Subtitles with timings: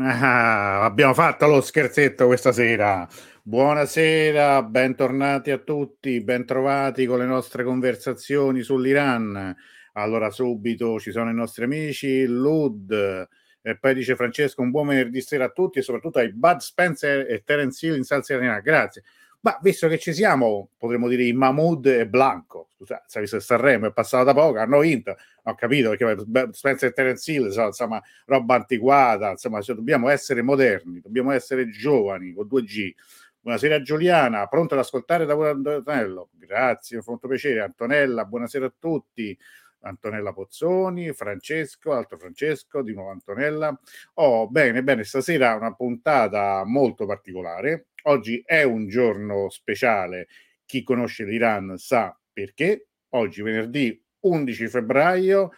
[0.00, 3.06] Ah, abbiamo fatto lo scherzetto questa sera.
[3.42, 9.56] Buonasera, bentornati a tutti, bentrovati con le nostre conversazioni sull'Iran.
[9.94, 13.28] Allora, subito ci sono i nostri amici, Lud,
[13.60, 17.28] e poi dice Francesco, un buon venerdì sera a tutti e soprattutto ai Bud Spencer
[17.28, 18.60] e Terence Hill in Salsa Arena.
[18.60, 19.02] Grazie.
[19.40, 22.70] Ma visto che ci siamo, potremmo dire i Mahmood e Blanco.
[22.76, 25.16] Scusate, visto Sanremo è passato da poco, hanno vinto.
[25.44, 29.30] Ho capito perché Spencer e Terence Hill insomma roba antiquata.
[29.30, 32.92] Insomma, cioè, dobbiamo essere moderni, dobbiamo essere giovani con 2G.
[33.40, 36.30] Buonasera Giuliana, pronto ad ascoltare da Antonello?
[36.32, 37.60] Grazie, mi fa molto piacere.
[37.60, 39.38] Antonella, buonasera a tutti.
[39.80, 43.78] Antonella Pozzoni, Francesco, altro Francesco, di nuovo Antonella.
[44.14, 47.88] Oh, bene, bene, stasera una puntata molto particolare.
[48.04, 50.28] Oggi è un giorno speciale.
[50.64, 52.88] Chi conosce l'Iran sa perché.
[53.10, 55.52] Oggi, venerdì 11 febbraio,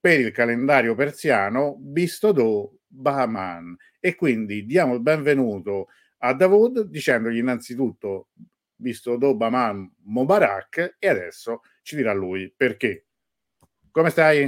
[0.00, 3.76] per il calendario persiano, Bistodo Bahman.
[3.98, 5.88] E quindi diamo il benvenuto
[6.18, 8.28] a Davud dicendogli innanzitutto
[8.74, 13.05] Bistodo Bahman Mubarak e adesso ci dirà lui perché.
[13.96, 14.42] Come stai?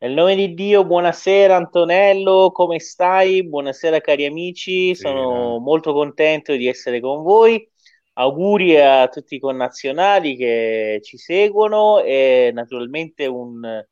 [0.00, 3.42] Nel nome di Dio, buonasera Antonello, come stai?
[3.42, 7.66] Buonasera cari amici, sono sì, molto contento di essere con voi.
[8.12, 13.82] Auguri a tutti i connazionali che ci seguono e naturalmente un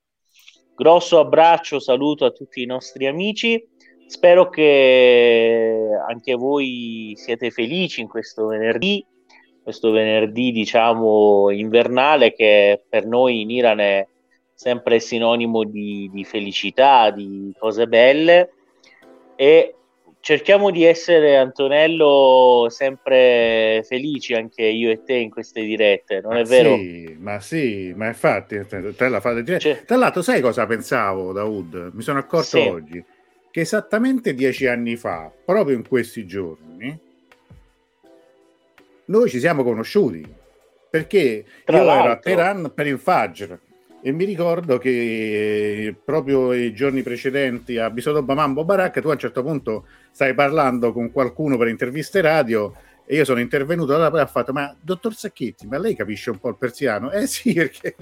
[0.75, 3.67] grosso abbraccio, saluto a tutti i nostri amici.
[4.07, 9.03] Spero che anche voi siete felici in questo venerdì
[9.71, 14.07] questo venerdì diciamo invernale che per noi in Iran è
[14.53, 18.51] sempre sinonimo di, di felicità, di cose belle
[19.37, 19.75] e
[20.19, 26.41] cerchiamo di essere Antonello sempre felici anche io e te in queste dirette, non ma
[26.41, 26.75] è vero?
[26.75, 31.93] Sì, ma sì, ma infatti te la fate cioè, Tra l'altro sai cosa pensavo Daud?
[31.95, 32.59] Mi sono accorto sì.
[32.59, 33.05] oggi
[33.53, 37.09] che esattamente dieci anni fa, proprio in questi giorni,
[39.11, 40.25] noi ci siamo conosciuti
[40.89, 42.05] perché Tra io l'altro.
[42.05, 43.59] ero a Teheran per il Fajr
[44.03, 49.19] e mi ricordo che proprio i giorni precedenti a Bisodo Mambo Barak tu a un
[49.19, 52.73] certo punto stai parlando con qualcuno per interviste radio
[53.11, 56.39] e io sono intervenuto allora poi ha fatto ma dottor Sacchetti ma lei capisce un
[56.39, 57.11] po' il persiano?
[57.11, 57.97] Eh sì perché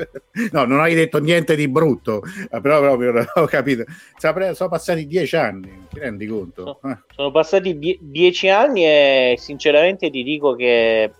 [0.52, 2.20] no non hai detto niente di brutto
[2.60, 3.84] però proprio ho capito.
[4.18, 6.78] Sono passati dieci anni ti rendi conto?
[6.82, 11.10] Sono, sono passati die- dieci anni e sinceramente ti dico che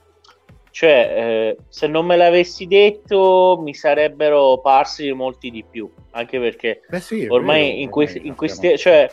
[0.70, 6.82] cioè eh, se non me l'avessi detto mi sarebbero parsi molti di più anche perché
[7.00, 9.10] sì, ormai vero, in, questi, in questi cioè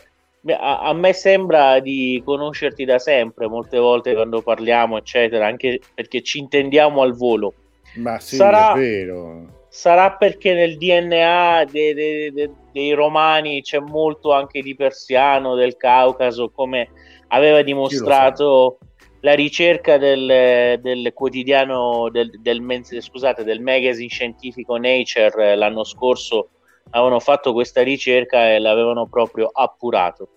[0.52, 6.22] a, a, me sembra di conoscerti da sempre, molte volte quando parliamo, eccetera, anche perché
[6.22, 7.54] ci intendiamo al volo.
[7.96, 9.64] Ma sì, sarà, è vero.
[9.68, 15.76] Sarà perché nel DNA de, de, de, dei romani c'è molto anche di persiano, del
[15.76, 16.88] Caucaso, come
[17.28, 18.78] aveva dimostrato
[19.20, 22.62] la ricerca del, del quotidiano, del, del,
[23.00, 26.50] scusate, del magazine scientifico Nature l'anno scorso
[26.90, 30.30] avevano fatto questa ricerca e l'avevano proprio appurato.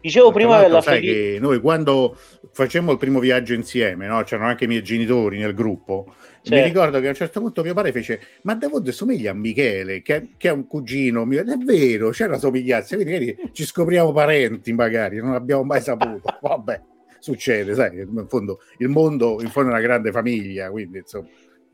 [0.00, 1.14] Dicevo prima della sai felice...
[1.14, 2.14] che noi quando
[2.52, 4.22] facemmo il primo viaggio insieme, no?
[4.22, 6.14] c'erano anche i miei genitori nel gruppo.
[6.42, 6.54] Certo.
[6.54, 10.02] Mi ricordo che a un certo punto mio padre fece: Ma Davide somiglia a Michele,
[10.02, 11.40] che, che è un cugino mio.
[11.40, 12.96] È vero, c'è una somiglianza.
[12.96, 16.36] Quindi ci scopriamo parenti, magari, non abbiamo mai saputo.
[16.38, 16.82] Vabbè,
[17.18, 21.28] succede, sai, in fondo il mondo in fondo è una grande famiglia, quindi insomma,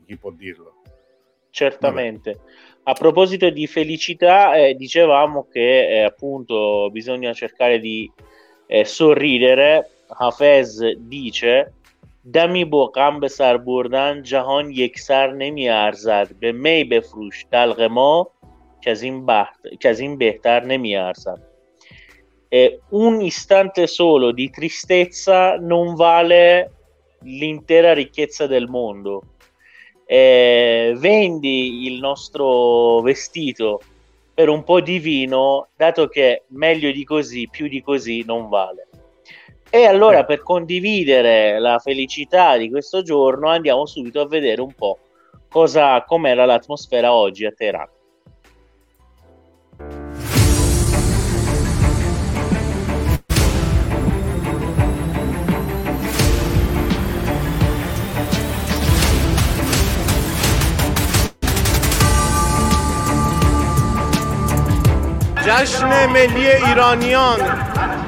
[0.05, 0.81] chi può dirlo?
[1.49, 2.35] Certamente.
[2.35, 2.49] Vabbè.
[2.84, 8.10] A proposito di felicità, eh, dicevamo che eh, appunto bisogna cercare di
[8.66, 9.90] eh, sorridere.
[10.08, 11.72] Hafez dice
[12.32, 17.80] دمی با غم به سر بردن جهان یک سر نمی ارزد به می بفروش دلق
[17.80, 18.30] ما
[18.80, 19.56] که از این, بحت...
[19.80, 21.42] که از این بهتر نمی ارزد
[22.90, 26.70] un istante solo di tristezza non vale
[27.22, 29.22] l'intera ricchezza del mondo
[30.13, 33.79] eh, vendi il nostro vestito
[34.33, 38.89] per un po' di vino, dato che meglio di così, più di così non vale.
[39.69, 40.25] E allora eh.
[40.25, 44.99] per condividere la felicità di questo giorno andiamo subito a vedere un po'
[45.47, 47.87] cosa, com'era l'atmosfera oggi a Teheran.
[65.51, 67.39] جشن ملی ایرانیان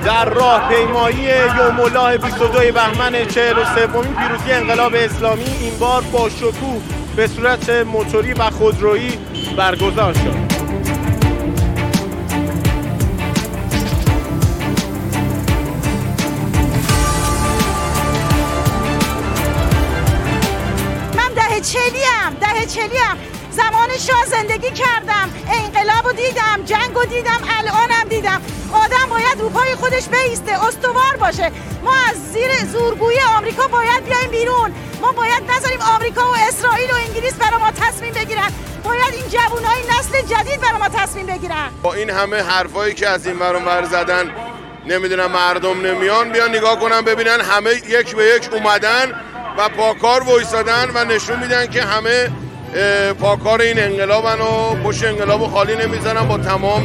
[0.06, 6.81] در راه پیمایی یوم الله 22 بهمن 43 پیروزی انقلاب اسلامی این بار با شکوه
[7.16, 9.19] به صورت موتوری و خودرویی
[9.57, 10.54] برگزار شد.
[21.16, 21.62] من
[22.68, 23.03] چلی
[23.98, 25.30] شاه زندگی کردم.
[25.48, 28.42] انقلاب دیدم جنگ و دیدم الانم دیدم.
[28.74, 31.51] آدم باید رو پای خودش بیسته استوار باشه.
[31.84, 34.74] ما از زیر زورگویی آمریکا باید بیایم بیرون.
[35.01, 38.51] ما باید نذاریم آمریکا و اسرائیل و انگلیس برای ما تصمیم بگیرن.
[38.84, 41.69] باید این جوانای نسل جدید برای ما تصمیم بگیرن.
[41.84, 44.31] با این همه حرفایی که از این ور زدن
[44.86, 49.12] نمی‌دونم مردم نمیان بیان نگاه کنن ببینن همه یک به یک اومدن
[49.57, 52.31] و پاکار وایسادن و نشون میدن که همه
[53.20, 56.84] پاکار این انقلابن و پشت انقلاب خالی نمی‌زنن با تمام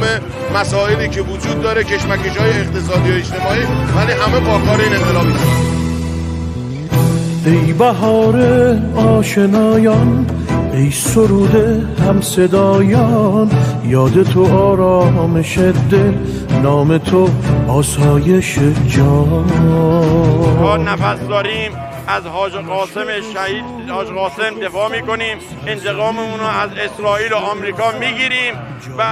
[0.55, 3.61] مسائلی که وجود داره کشمکش های اقتصادی و اجتماعی.
[3.97, 5.33] ولی همه پاکار این انقلابی
[7.45, 8.35] ای بهار
[8.95, 10.25] آشنایان
[10.73, 13.51] ای سروده هم صدایان
[13.85, 15.57] یاد تو آرامش
[15.91, 16.13] دل
[16.63, 17.29] نام تو
[17.67, 19.51] آسایش جان.
[20.87, 21.88] نفس داریم.
[22.09, 25.37] از حاج قاسم شهید حاج قاسم دفاع می‌کنیم.
[25.67, 28.53] انتقاممون رو از اسرائیل و آمریکا می‌گیریم
[28.97, 29.03] و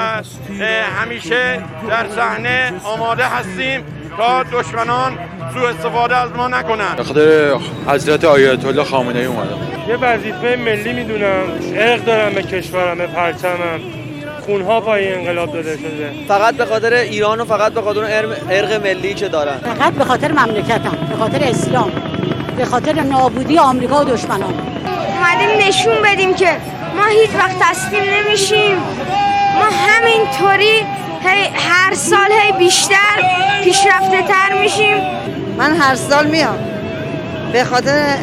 [1.02, 1.60] همیشه
[1.90, 3.84] در صحنه آماده هستیم
[4.18, 5.18] تا دشمنان
[5.54, 7.56] سو استفاده از ما نکنن به خاطر
[7.88, 9.58] حضرت آیت الله خامنه ای اومدم
[9.88, 11.44] یه وظیفه ملی می‌دونم.
[11.76, 13.80] ارق دارم به کشورم به پرچمم.
[14.46, 16.12] خونها پای انقلاب داده شده.
[16.28, 19.58] فقط به خاطر ایران و فقط به خاطر ارق ملی که دارن.
[19.58, 21.92] فقط به خاطر مملکتم به خاطر اسلام.
[22.58, 24.54] به خاطر نابودی آمریکا و دشمنان.
[24.54, 26.52] اومدیم نشون بدیم که
[26.98, 28.78] ما هیچ وقت تسلیم نمیشیم.
[29.56, 30.82] ما همینطوری
[31.56, 33.22] هر سال هی بیشتر
[33.64, 34.98] پیشرفته تر میشیم.
[35.58, 36.58] من هر سال میام.
[37.54, 38.16] به خاطر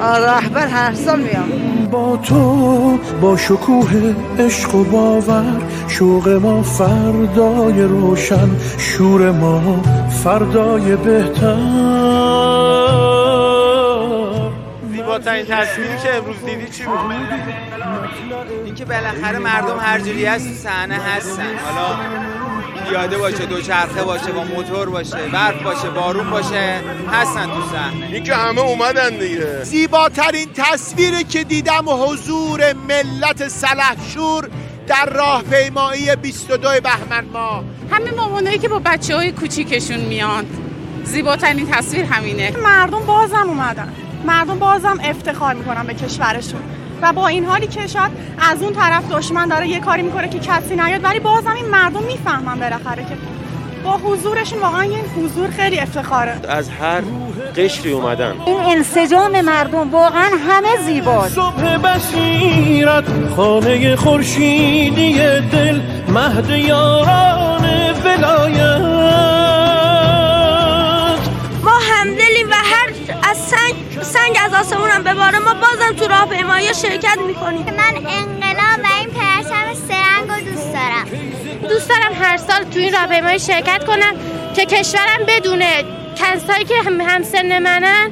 [0.00, 1.52] رهبر هر سال میام.
[1.90, 9.82] با تو با شکوه عشق و باور شوق ما فردای روشن شور ما
[10.24, 12.81] فردای بهتر.
[15.22, 16.98] زیباترین تصویری که امروز دیدی چی بود؟
[18.64, 21.56] اینکه بالاخره مردم هر جوری هست صحنه هستن.
[21.64, 21.98] حالا
[22.88, 26.80] پیاده باشه دوچرخه باشه با موتور باشه برف باشه بارون باشه
[27.12, 28.06] هستن تو صحنه.
[28.06, 29.64] این که همه اومدن دیگه.
[29.64, 34.48] زیباترین تصویری که دیدم حضور ملت سلحشور
[34.86, 37.64] در راهپیمایی 22 بهمن ما.
[37.90, 40.46] همه مامانایی که با بچه های کوچیکشون میان.
[41.04, 42.50] زیباترین تصویر همینه.
[42.50, 43.92] مردم بازم اومدن.
[44.24, 46.60] مردم بازم افتخار می‌کنن به کشورشون.
[47.02, 48.12] و با این حالی که شاید
[48.50, 52.02] از اون طرف دشمن داره یه کاری می‌کنه که کسی نیاد ولی بازم این مردم
[52.02, 53.16] می‌فهمن بالاخره که
[53.84, 56.40] با حضورشون واقعا این حضور خیلی افتخاره.
[56.48, 57.00] از هر
[57.56, 58.34] قشری اومدن.
[58.46, 61.34] این انسجام مردم واقعا همه زیباست.
[61.34, 63.04] صبح بصیرت
[63.36, 65.12] خانه خورشیدی
[65.52, 67.64] دل مهد یاران
[68.04, 68.82] ولایت.
[71.64, 72.88] ما همدلی و هر
[73.30, 77.64] از سنگ سنگ از آسمونم بباره ما بازم تو راهپیمایی شرکت می‌کنیم.
[77.64, 81.06] من انقلاب و این پرچم سرنگ رو دوست دارم.
[81.68, 84.14] دوست دارم هر سال تو این راهپیمایی شرکت کنم
[84.56, 85.84] که کشورم بدونه.
[86.16, 88.10] کسایی که هم همسن منن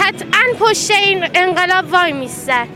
[0.00, 2.66] قطعا پشت این انقلاب وای میستن.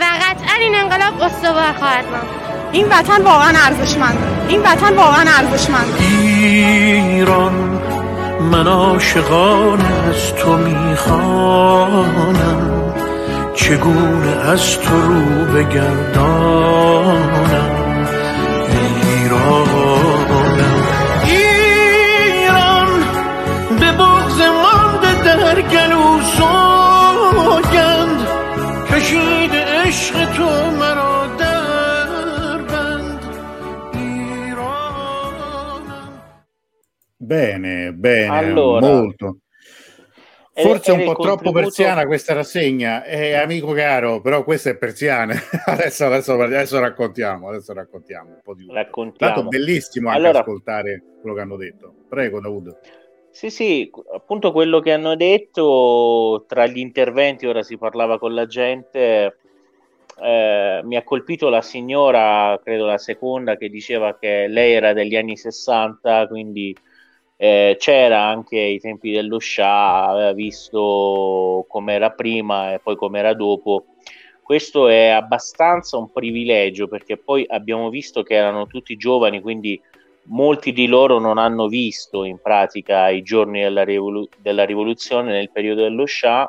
[0.00, 2.26] و قطعا این انقلاب استوار خواهد ماند.
[2.72, 4.18] این وطن واقعا ارزشمند.
[4.48, 5.94] این وطن واقعا ارزشمند.
[6.00, 7.71] ایران
[8.50, 12.22] من عاشقان از تو می‌خوانم.
[13.54, 16.52] چگونه از تو رو بگردانم؟
[18.74, 19.66] ایران
[23.80, 23.92] به
[25.62, 28.20] گلو سوگند
[28.90, 30.48] کشید عشق تو
[37.32, 39.38] Bene, bene, allora, molto.
[40.54, 45.34] Forse è un po' troppo persiana questa rassegna, eh, amico caro, però questa è persiana.
[45.64, 49.32] adesso, adesso, adesso, raccontiamo, adesso raccontiamo un po' di Raccontiamo.
[49.32, 51.94] Tanto bellissimo anche allora, ascoltare quello che hanno detto.
[52.06, 52.78] Prego, Daud.
[53.30, 58.44] Sì, sì, appunto quello che hanno detto tra gli interventi, ora si parlava con la
[58.44, 59.38] gente,
[60.22, 65.16] eh, mi ha colpito la signora, credo la seconda, che diceva che lei era degli
[65.16, 66.76] anni 60, quindi
[67.42, 73.86] eh, c'era anche ai tempi dello Shah, aveva visto com'era prima e poi com'era dopo.
[74.40, 79.80] Questo è abbastanza un privilegio perché poi abbiamo visto che erano tutti giovani, quindi
[80.26, 85.50] molti di loro non hanno visto in pratica i giorni della, rivolu- della rivoluzione nel
[85.50, 86.48] periodo dello Shah.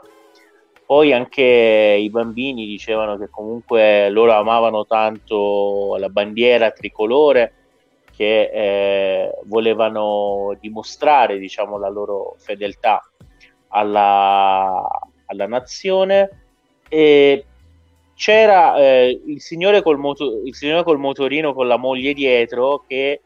[0.85, 7.62] Poi anche i bambini dicevano che comunque loro amavano tanto la bandiera tricolore
[8.15, 13.01] che eh, volevano dimostrare diciamo, la loro fedeltà
[13.69, 14.87] alla,
[15.25, 16.43] alla nazione
[16.89, 17.45] e
[18.15, 23.21] c'era eh, il, signore col moto- il signore col motorino con la moglie dietro che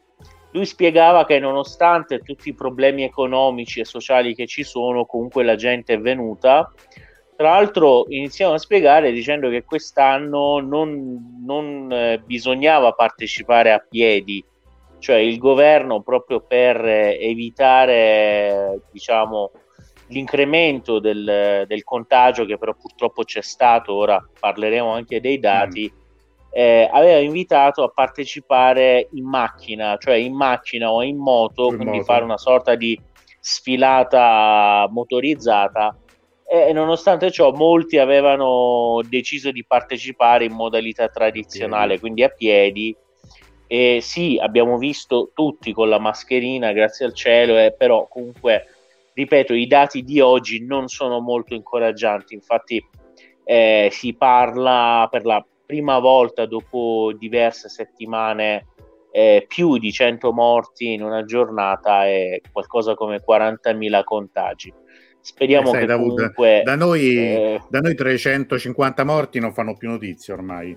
[0.52, 5.56] lui spiegava che nonostante tutti i problemi economici e sociali che ci sono, comunque la
[5.56, 6.72] gente è venuta.
[7.36, 14.42] Tra l'altro iniziamo a spiegare dicendo che quest'anno non, non eh, bisognava partecipare a piedi,
[14.98, 19.50] cioè il governo proprio per eh, evitare diciamo,
[20.08, 26.06] l'incremento del, del, contagio che però purtroppo c'è stato, ora parleremo anche dei dati, mm
[26.50, 31.98] eh, aveva invitato a partecipare in macchina, cioè in macchina o in moto, in quindi
[31.98, 32.04] moto.
[32.04, 32.98] fare una sorta di
[33.40, 35.96] sfilata motorizzata.
[36.50, 42.96] E nonostante ciò, molti avevano deciso di partecipare in modalità tradizionale, quindi a piedi.
[43.70, 48.64] E sì, abbiamo visto tutti con la mascherina, grazie al cielo, eh, però comunque,
[49.12, 52.32] ripeto, i dati di oggi non sono molto incoraggianti.
[52.32, 52.82] Infatti,
[53.44, 58.68] eh, si parla per la prima volta dopo diverse settimane
[59.10, 64.72] eh, più di 100 morti in una giornata e qualcosa come 40.000 contagi.
[65.20, 66.62] Speriamo eh, che Davud, comunque...
[66.64, 70.74] Da noi, eh, da noi 350 morti non fanno più notizie ormai.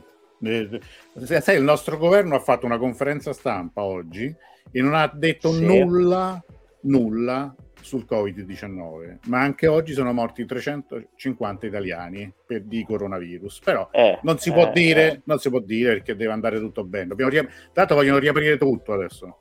[1.40, 4.34] Sai, il nostro governo ha fatto una conferenza stampa oggi
[4.72, 5.66] e non ha detto sì.
[5.66, 6.44] nulla,
[6.82, 13.60] nulla sul Covid-19, ma anche oggi sono morti 350 italiani per di coronavirus.
[13.60, 15.22] Però eh, non si può eh, dire, eh.
[15.26, 17.14] non si può dire perché deve andare tutto bene.
[17.16, 19.40] Ri- tanto vogliono riaprire tutto adesso.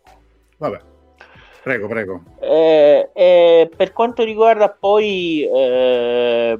[0.59, 0.80] Vabbè.
[1.62, 2.23] Prego, prego.
[2.40, 6.59] Eh, eh, per quanto riguarda poi eh,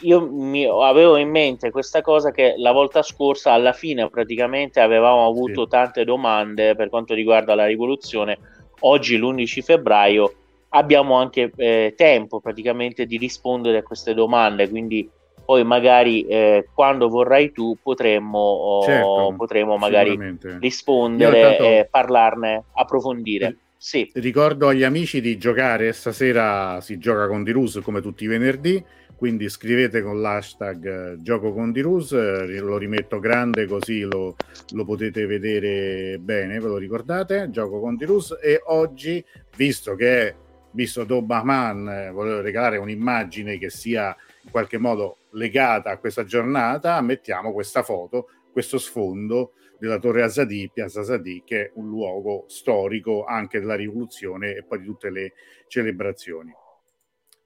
[0.00, 5.26] io mi, avevo in mente questa cosa che la volta scorsa alla fine praticamente avevamo
[5.26, 5.68] avuto sì.
[5.68, 8.38] tante domande per quanto riguarda la rivoluzione
[8.80, 10.34] oggi l'11 febbraio
[10.70, 15.08] abbiamo anche eh, tempo praticamente di rispondere a queste domande, quindi
[15.44, 23.56] poi magari eh, quando vorrai tu potremmo, certo, potremmo magari rispondere e parlarne, approfondire.
[23.76, 24.10] Sì.
[24.14, 28.82] Ricordo agli amici di giocare, stasera si gioca con Dirus come tutti i venerdì,
[29.20, 34.34] quindi scrivete con l'hashtag eh, gioco con Dirus, eh, lo rimetto grande così lo,
[34.70, 39.22] lo, potete vedere bene, ve lo ricordate, gioco con Dirus e oggi,
[39.58, 40.34] visto che è
[40.70, 46.98] visto Doberman, eh, volevo regalare un'immagine che sia in qualche modo legata a questa giornata,
[47.02, 53.26] mettiamo questa foto, questo sfondo della Torre Asadì, Piazza Asadì, che è un luogo storico
[53.26, 55.34] anche della rivoluzione e poi di tutte le
[55.68, 56.54] celebrazioni.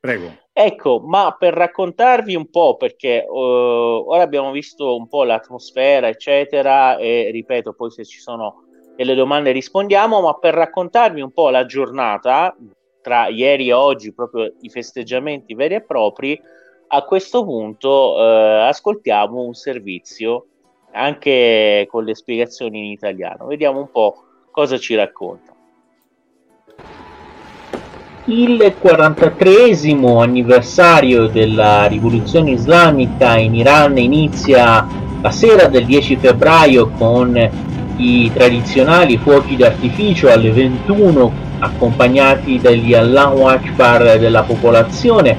[0.04, 0.37] Prego.
[0.52, 6.99] Ecco, ma per raccontarvi un po', perché uh, ora abbiamo visto un po' l'atmosfera, eccetera,
[6.99, 8.64] e ripeto, poi se ci sono
[8.96, 12.54] delle domande rispondiamo, ma per raccontarvi un po' la giornata,
[13.00, 16.38] tra ieri e oggi, proprio i festeggiamenti veri e propri,
[16.88, 20.49] a questo punto eh, ascoltiamo un servizio
[20.92, 23.46] anche con le spiegazioni in italiano.
[23.46, 25.54] Vediamo un po' cosa ci racconta.
[28.26, 29.76] Il 43
[30.18, 34.86] anniversario della rivoluzione islamica in Iran inizia
[35.20, 37.50] la sera del 10 febbraio con
[37.98, 45.36] i tradizionali fuochi d'artificio alle 21 accompagnati dagli Allahu Akbar della popolazione,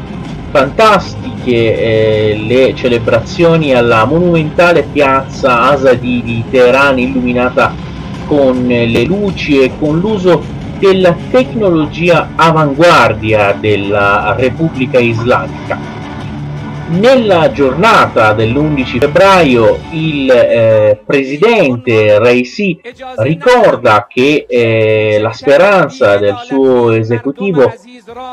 [0.51, 7.73] fantastiche eh, le celebrazioni alla monumentale piazza Asadi di Teheran illuminata
[8.27, 15.93] con le luci e con l'uso della tecnologia avanguardia della Repubblica Islamica.
[16.87, 22.79] Nella giornata dell'11 febbraio il eh, presidente Raisi
[23.17, 27.73] ricorda che eh, la speranza del suo esecutivo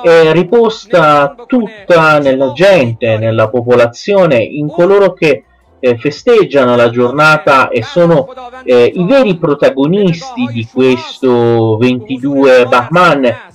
[0.03, 5.45] è riposta tutta nella gente, nella popolazione, in coloro che
[5.85, 8.29] eh, festeggiano la giornata e sono
[8.63, 13.51] eh, i veri protagonisti di questo 22 Bahman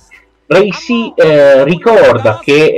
[0.50, 2.74] Raisi eh, ricorda che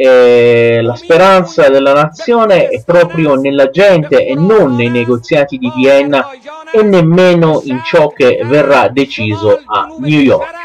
[0.77, 6.31] eh, la speranza della nazione è proprio nella gente e non nei negoziati di Vienna
[6.73, 10.60] e nemmeno in ciò che verrà deciso a New York.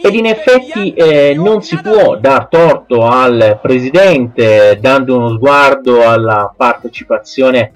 [0.00, 6.52] Ed in effetti eh, non si può dar torto al presidente dando uno sguardo alla
[6.56, 7.72] partecipazione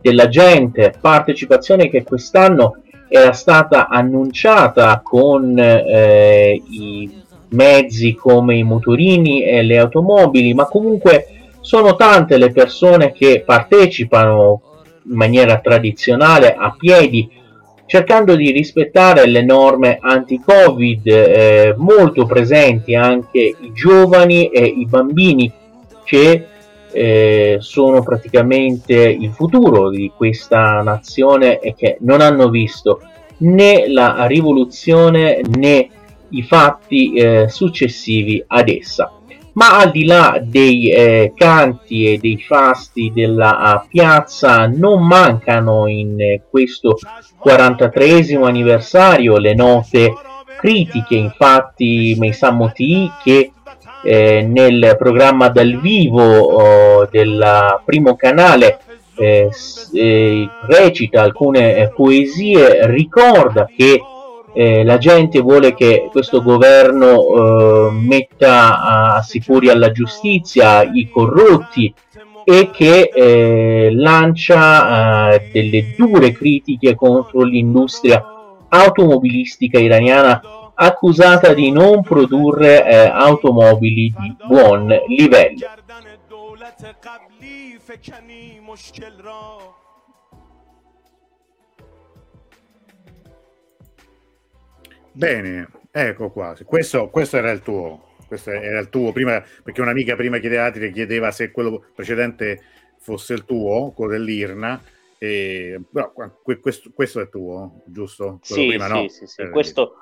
[0.00, 2.76] della gente, partecipazione che quest'anno
[3.08, 11.26] era stata annunciata con eh, i mezzi come i motorini e le automobili, ma comunque
[11.60, 14.62] sono tante le persone che partecipano
[15.08, 17.28] in maniera tradizionale a piedi
[17.90, 25.52] cercando di rispettare le norme anti-covid eh, molto presenti anche i giovani e i bambini
[26.04, 26.46] che
[26.92, 33.00] eh, sono praticamente il futuro di questa nazione e che non hanno visto
[33.38, 35.88] né la rivoluzione né
[36.28, 39.10] i fatti eh, successivi ad essa.
[39.54, 45.86] Ma al di là dei eh, canti e dei fasti della uh, piazza, non mancano
[45.86, 46.98] in eh, questo
[47.38, 50.12] 43 anniversario le note
[50.58, 51.16] critiche.
[51.16, 53.52] Infatti, Meisan Moti, che
[54.04, 58.80] eh, nel programma dal vivo oh, del primo canale
[59.16, 59.50] eh,
[59.92, 64.00] eh, recita alcune poesie, ricorda che
[64.52, 71.92] eh, la gente vuole che questo governo eh, metta a sicuri alla giustizia i corrotti
[72.44, 78.22] e che eh, lancia eh, delle dure critiche contro l'industria
[78.68, 80.40] automobilistica iraniana
[80.74, 85.66] accusata di non produrre eh, automobili di buon livello.
[95.12, 96.56] Bene, ecco qua.
[96.64, 98.08] Questo, questo era il tuo.
[98.26, 102.62] Questo era il tuo prima, perché un'amica prima chiedeva, chiedeva se quello precedente
[102.98, 104.80] fosse il tuo, quello dell'Irna.
[105.18, 106.12] E, però,
[106.62, 108.38] questo, questo, è tuo, giusto?
[108.46, 109.08] Quello sì, prima, sì, no?
[109.08, 109.42] sì, sì.
[109.42, 109.94] Eh, questo,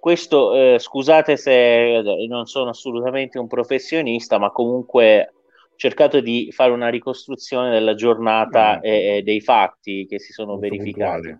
[0.00, 6.72] questo eh, scusate se non sono assolutamente un professionista, ma comunque ho cercato di fare
[6.72, 8.90] una ricostruzione della giornata eh.
[8.90, 11.38] e, e, dei fatti che si sono Molto verificati.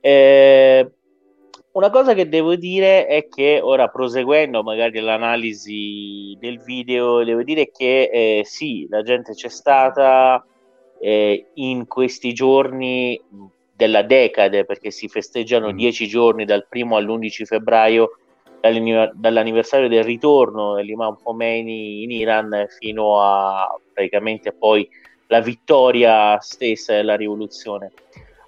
[0.00, 0.90] Eh,
[1.76, 7.70] una cosa che devo dire è che ora proseguendo magari l'analisi del video, devo dire
[7.70, 10.42] che eh, sì, la gente c'è stata
[10.98, 13.20] eh, in questi giorni
[13.74, 15.76] della decade, perché si festeggiano mm.
[15.76, 18.18] dieci giorni dal primo all'11 febbraio
[19.14, 24.88] dall'anniversario del ritorno dell'Imam Khomeini in Iran fino a praticamente poi
[25.28, 27.92] la vittoria stessa della rivoluzione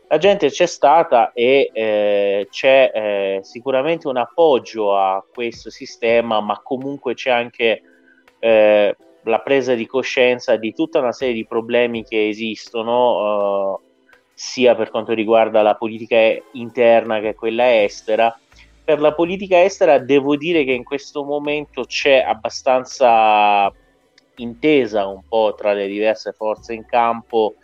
[0.08, 6.60] la gente c'è stata e eh, c'è eh, sicuramente un appoggio a questo sistema, ma
[6.62, 7.82] comunque c'è anche
[8.38, 13.86] eh, la presa di coscienza di tutta una serie di problemi che esistono, eh,
[14.32, 16.18] sia per quanto riguarda la politica
[16.52, 18.34] interna che quella estera.
[18.82, 23.70] Per la politica estera devo dire che in questo momento c'è abbastanza
[24.36, 27.56] intesa un po' tra le diverse forze in campo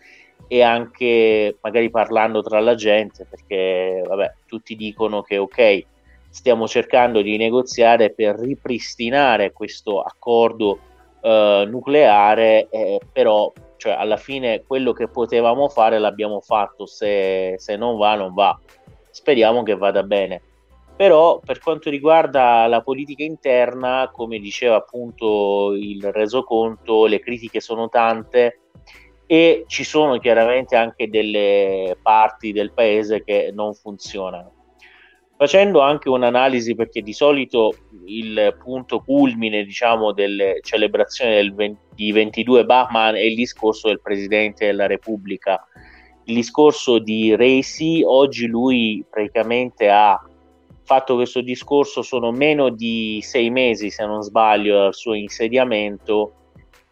[0.47, 5.85] e anche magari parlando tra la gente, perché vabbè, tutti dicono che ok,
[6.29, 10.79] stiamo cercando di negoziare per ripristinare questo accordo
[11.21, 17.77] eh, nucleare, eh, però cioè, alla fine quello che potevamo fare l'abbiamo fatto, se, se
[17.77, 18.59] non va non va,
[19.11, 20.43] speriamo che vada bene.
[20.97, 27.89] Però per quanto riguarda la politica interna, come diceva appunto il resoconto, le critiche sono
[27.89, 28.61] tante,
[29.27, 34.53] e ci sono chiaramente anche delle parti del paese che non funzionano.
[35.37, 37.75] Facendo anche un'analisi, perché di solito
[38.07, 44.01] il punto culmine diciamo, delle celebrazioni del 20, di 22 Bahman è il discorso del
[44.01, 45.67] Presidente della Repubblica.
[46.25, 50.19] Il discorso di Reisi, oggi lui praticamente ha
[50.85, 56.44] fatto questo discorso, sono meno di sei mesi se non sbaglio dal suo insediamento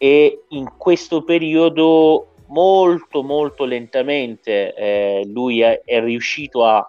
[0.03, 6.85] e in questo periodo molto molto lentamente eh, lui è, è, riuscito a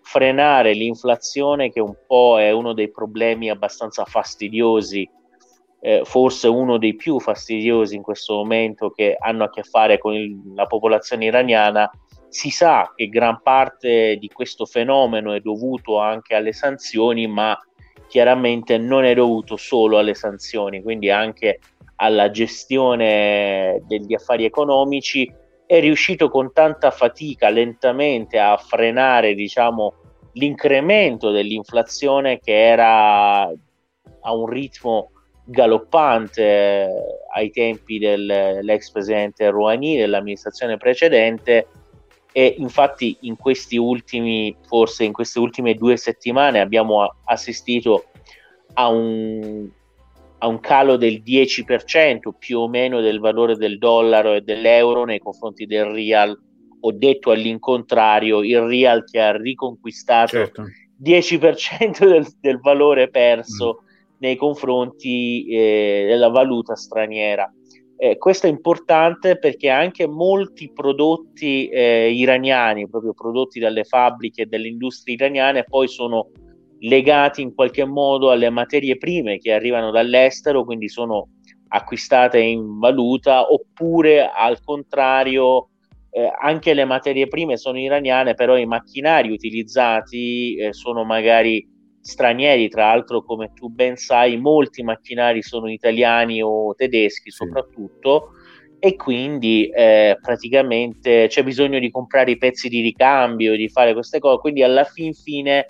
[0.00, 5.06] frenare l'inflazione che un po' è uno dei problemi abbastanza fastidiosi
[5.80, 10.14] eh, forse uno dei più fastidiosi in questo momento che hanno a che fare con
[10.14, 11.90] il, la popolazione iraniana.
[12.30, 17.54] Si sa che gran parte di questo fenomeno è dovuto anche alle sanzioni ma
[18.08, 21.60] chiaramente non è dovuto solo alle sanzioni quindi anche
[21.96, 25.32] alla gestione degli affari economici,
[25.66, 29.94] è riuscito con tanta fatica, lentamente, a frenare diciamo,
[30.32, 35.10] l'incremento dell'inflazione che era a un ritmo
[35.44, 36.88] galoppante eh,
[37.34, 41.66] ai tempi dell'ex presidente Rouhani, dell'amministrazione precedente.
[42.32, 48.04] E infatti in questi ultimi, forse in queste ultime due settimane abbiamo assistito
[48.74, 49.70] a un
[50.46, 55.18] a un calo del 10% più o meno del valore del dollaro e dell'euro nei
[55.18, 56.38] confronti del real.
[56.80, 60.64] Ho detto all'incontrario, il real che ha riconquistato certo.
[61.02, 64.16] 10% del, del, valore perso mm.
[64.18, 67.52] nei confronti eh, della valuta straniera.
[67.98, 74.46] Eh, questo è importante perché anche molti prodotti eh, iraniani, proprio prodotti dalle fabbriche e
[74.46, 76.30] delle industrie iraniane, poi sono
[76.80, 81.28] legati in qualche modo alle materie prime che arrivano dall'estero, quindi sono
[81.68, 85.68] acquistate in valuta oppure al contrario
[86.10, 91.68] eh, anche le materie prime sono iraniane però i macchinari utilizzati eh, sono magari
[92.00, 97.36] stranieri tra l'altro come tu ben sai molti macchinari sono italiani o tedeschi sì.
[97.36, 98.30] soprattutto
[98.78, 104.20] e quindi eh, praticamente c'è bisogno di comprare i pezzi di ricambio di fare queste
[104.20, 105.66] cose quindi alla fin fine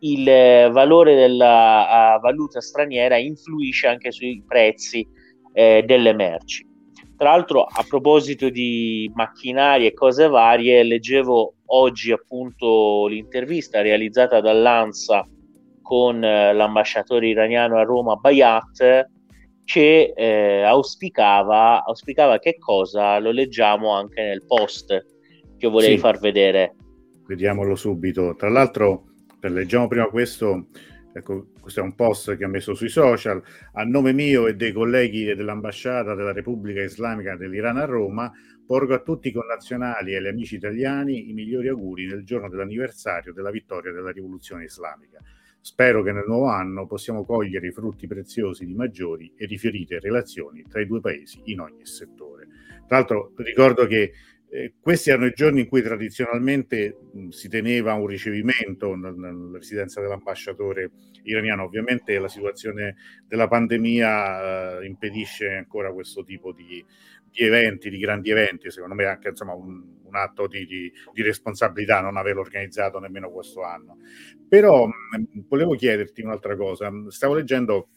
[0.00, 0.24] il
[0.72, 5.06] valore della valuta straniera influisce anche sui prezzi
[5.52, 6.66] eh, delle merci.
[7.16, 15.28] Tra l'altro, a proposito di macchinari e cose varie, leggevo oggi appunto l'intervista realizzata dall'ANSA
[15.82, 19.08] con eh, l'ambasciatore iraniano a Roma, Bayat,
[19.64, 23.18] che eh, auspicava, auspicava che cosa?
[23.18, 25.06] Lo leggiamo anche nel post
[25.58, 25.98] che volevi sì.
[25.98, 26.74] far vedere.
[27.26, 28.34] Vediamolo subito.
[28.34, 29.09] Tra l'altro,
[29.48, 30.68] leggiamo prima questo,
[31.12, 34.72] ecco, questo è un post che ha messo sui social, a nome mio e dei
[34.72, 38.30] colleghi dell'ambasciata della Repubblica Islamica dell'Iran a Roma,
[38.66, 43.32] porgo a tutti i connazionali e agli amici italiani i migliori auguri nel giorno dell'anniversario
[43.32, 45.18] della vittoria della rivoluzione islamica.
[45.62, 50.64] Spero che nel nuovo anno possiamo cogliere i frutti preziosi di maggiori e rifiorite relazioni
[50.68, 52.46] tra i due paesi in ogni settore.
[52.86, 54.12] Tra l'altro ricordo che
[54.52, 56.96] eh, questi erano i giorni in cui tradizionalmente
[57.28, 60.90] si teneva un ricevimento nella residenza dell'ambasciatore
[61.22, 61.62] iraniano.
[61.62, 62.96] Ovviamente la situazione
[63.28, 66.84] della pandemia eh, impedisce ancora questo tipo di,
[67.30, 68.72] di, eventi, di grandi eventi.
[68.72, 73.30] Secondo me anche insomma, un, un atto di, di, di, responsabilità non averlo organizzato nemmeno
[73.30, 73.98] questo anno.
[74.48, 76.90] Però mh, volevo chiederti un'altra cosa.
[77.06, 77.88] Stavo leggendo,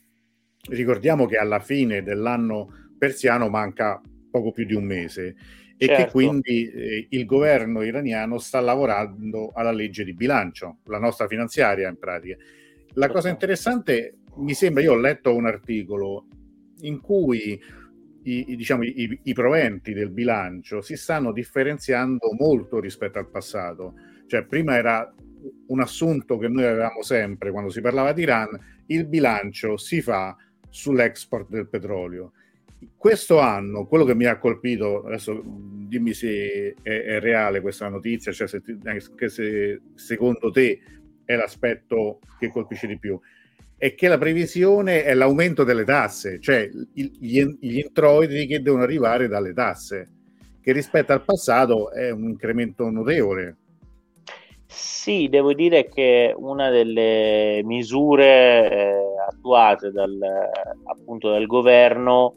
[0.69, 5.35] ricordiamo che alla fine dell'anno persiano manca poco più di un mese
[5.77, 6.03] e certo.
[6.03, 11.89] che quindi eh, il governo iraniano sta lavorando alla legge di bilancio, la nostra finanziaria
[11.89, 12.37] in pratica.
[12.93, 16.27] La cosa interessante, mi sembra, io ho letto un articolo
[16.81, 17.59] in cui
[18.25, 23.95] i, diciamo, i, i proventi del bilancio si stanno differenziando molto rispetto al passato.
[24.27, 25.13] Cioè, prima era
[25.67, 28.57] un assunto che noi avevamo sempre quando si parlava di Iran,
[28.87, 30.35] il bilancio si fa
[30.69, 32.33] sull'export del petrolio
[32.95, 38.31] questo anno, quello che mi ha colpito, adesso dimmi se è, è reale questa notizia,
[38.31, 38.61] cioè se,
[39.27, 40.79] se, secondo te
[41.25, 43.19] è l'aspetto che colpisce di più,
[43.77, 49.27] è che la previsione è l'aumento delle tasse, cioè gli, gli introiti che devono arrivare
[49.27, 50.09] dalle tasse,
[50.61, 53.57] che rispetto al passato è un incremento notevole.
[54.65, 58.93] Sì, devo dire che una delle misure eh,
[59.27, 60.17] attuate dal,
[60.85, 62.35] appunto dal governo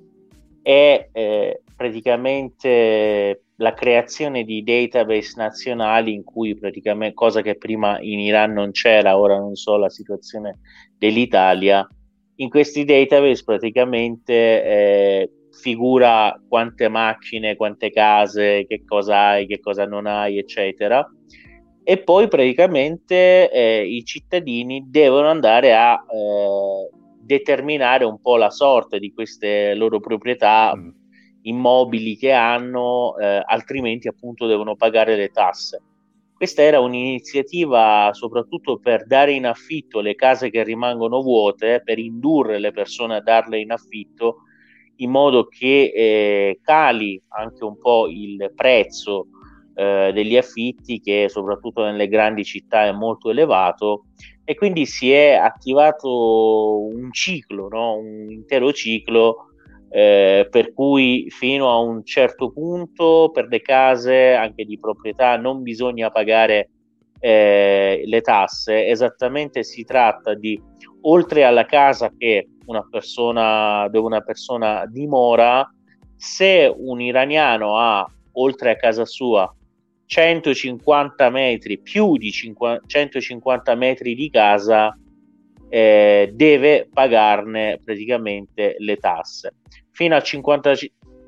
[0.67, 8.19] è eh, praticamente la creazione di database nazionali in cui praticamente cosa che prima in
[8.19, 10.59] Iran non c'era, ora non so la situazione
[10.99, 11.89] dell'Italia,
[12.39, 14.33] in questi database praticamente
[14.65, 21.09] eh, figura quante macchine, quante case, che cosa hai, che cosa non hai, eccetera.
[21.85, 26.91] E poi praticamente eh, i cittadini devono andare a eh,
[27.27, 30.89] determinare un po' la sorte di queste loro proprietà mm.
[31.43, 35.83] immobili che hanno, eh, altrimenti appunto devono pagare le tasse.
[36.33, 42.59] Questa era un'iniziativa soprattutto per dare in affitto le case che rimangono vuote, per indurre
[42.59, 44.43] le persone a darle in affitto
[44.97, 49.29] in modo che eh, cali anche un po' il prezzo
[49.75, 54.05] eh, degli affitti che soprattutto nelle grandi città è molto elevato
[54.49, 57.97] e quindi si è attivato un ciclo, no?
[57.97, 59.49] un intero ciclo
[59.89, 65.63] eh, per cui fino a un certo punto per le case anche di proprietà non
[65.63, 66.71] bisogna pagare
[67.19, 70.63] eh, le tasse, esattamente si tratta di
[71.03, 75.69] oltre alla casa che una persona dove una persona dimora,
[76.15, 79.53] se un iraniano ha oltre a casa sua
[80.07, 84.97] 150 metri, più di 50, 150 metri di casa,
[85.69, 89.57] eh, deve pagarne praticamente le tasse.
[89.91, 90.75] Fino a 50,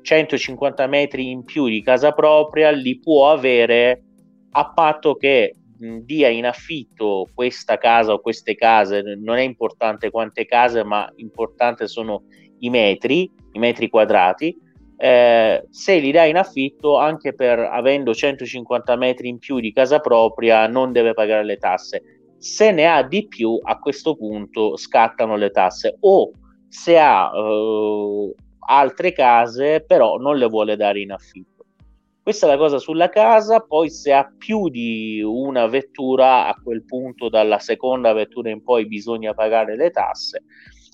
[0.01, 4.03] 150 metri in più di casa propria li può avere
[4.51, 10.45] a patto che dia in affitto questa casa o queste case, non è importante quante
[10.45, 12.23] case, ma importante sono
[12.59, 14.55] i metri, i metri quadrati,
[15.01, 19.99] eh, se li dai in affitto anche per avendo 150 metri in più di casa
[19.99, 22.01] propria non deve pagare le tasse.
[22.37, 25.95] Se ne ha di più a questo punto scattano le tasse.
[26.01, 26.31] O
[26.67, 28.33] se ha eh,
[28.67, 31.63] altre case però non le vuole dare in affitto.
[32.21, 36.83] Questa è la cosa sulla casa poi se ha più di una vettura a quel
[36.83, 40.43] punto dalla seconda vettura in poi bisogna pagare le tasse.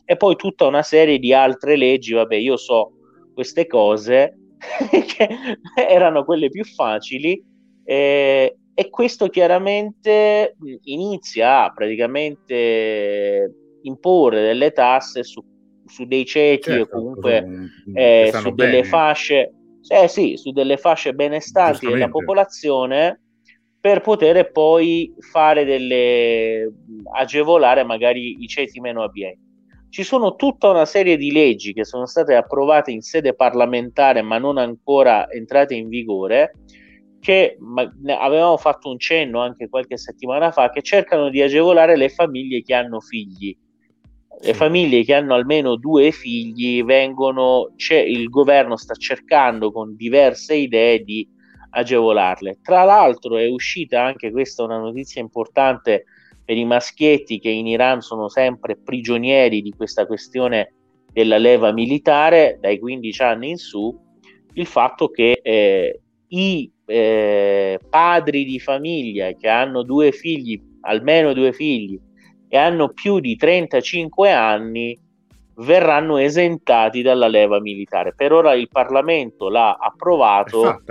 [0.06, 2.95] E poi tutta una serie di altre leggi, vabbè io so
[3.36, 4.36] queste cose
[4.90, 5.30] che
[5.76, 7.40] erano quelle più facili
[7.84, 15.44] eh, e questo chiaramente inizia a praticamente imporre delle tasse su,
[15.86, 17.46] su dei ceti certo, o comunque
[17.94, 18.72] eh, su bene.
[18.72, 19.52] delle fasce
[19.88, 23.22] eh sì, su delle fasce benestanti della popolazione
[23.80, 26.72] per poter poi fare delle
[27.14, 29.45] agevolare magari i ceti meno abbienti.
[29.96, 34.38] Ci sono tutta una serie di leggi che sono state approvate in sede parlamentare ma
[34.38, 36.52] non ancora entrate in vigore
[37.22, 37.58] che
[38.06, 42.74] avevamo fatto un cenno anche qualche settimana fa che cercano di agevolare le famiglie che
[42.74, 43.58] hanno figli.
[44.42, 51.06] Le famiglie che hanno almeno due figli vengono, il governo sta cercando con diverse idee
[51.06, 51.26] di
[51.70, 52.60] agevolarle.
[52.62, 56.04] Tra l'altro è uscita anche questa una notizia importante
[56.46, 60.74] per i maschietti che in Iran sono sempre prigionieri di questa questione
[61.12, 63.98] della leva militare dai 15 anni in su,
[64.54, 71.52] il fatto che eh, i eh, padri di famiglia che hanno due figli, almeno due
[71.52, 72.00] figli,
[72.48, 74.98] e hanno più di 35 anni
[75.58, 78.14] verranno esentati dalla leva militare.
[78.14, 80.82] Per ora il Parlamento l'ha approvato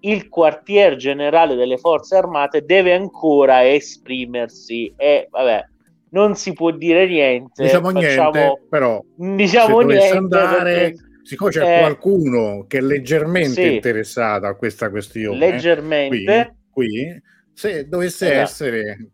[0.00, 4.92] il quartier generale delle forze armate deve ancora esprimersi.
[4.96, 5.64] E vabbè
[6.10, 11.76] non si può dire niente diciamo facciamo, niente però diciamo niente andare perché, siccome c'è
[11.76, 16.56] eh, qualcuno che è leggermente sì, interessato a questa questione leggermente.
[16.70, 18.42] qui, qui se dovesse esatto.
[18.42, 19.10] essere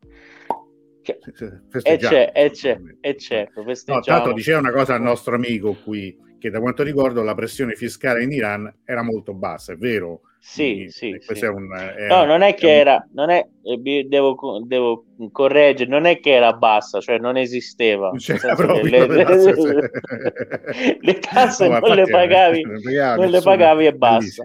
[1.83, 6.17] e c'è, e c'è, e certo no, tanto diceva una cosa al nostro amico qui
[6.39, 10.21] che da quanto ricordo la pressione fiscale in Iran era molto bassa, è vero?
[10.47, 11.47] Sì, sì, sì.
[11.47, 12.79] Un, è, no, non è che è un...
[12.81, 18.13] era, non è, eh, devo, devo, correggere, non è che era bassa, cioè non esisteva.
[18.13, 19.55] Le, le, tasse,
[21.01, 24.45] le tasse no, non le pagavi, non le pagavi e basta.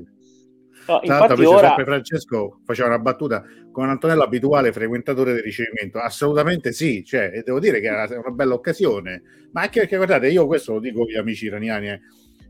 [0.87, 1.75] No, infatti ora...
[1.75, 5.99] Francesco faceva una battuta con Antonello abituale frequentatore del ricevimento.
[5.99, 10.47] Assolutamente sì, cioè, devo dire che era una bella occasione, ma anche perché guardate, io
[10.47, 11.99] questo lo dico agli amici iraniani, eh,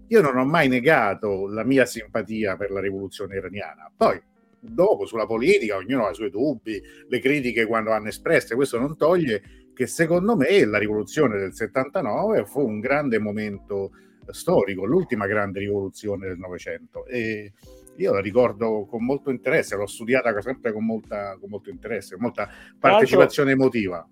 [0.10, 3.92] io non ho mai negato la mia simpatia per la rivoluzione iraniana.
[3.96, 4.22] Poi,
[4.60, 8.98] dopo, sulla politica, ognuno ha i suoi dubbi, le critiche quando hanno espresse, questo non
[8.98, 9.42] toglie
[9.74, 13.92] che secondo me la rivoluzione del 79 fu un grande momento
[14.28, 17.06] storico, l'ultima grande rivoluzione del Novecento.
[17.06, 17.54] E
[17.96, 22.24] io la ricordo con molto interesse, l'ho studiata sempre con, molta, con molto interesse, con
[22.24, 24.06] molta partecipazione emotiva.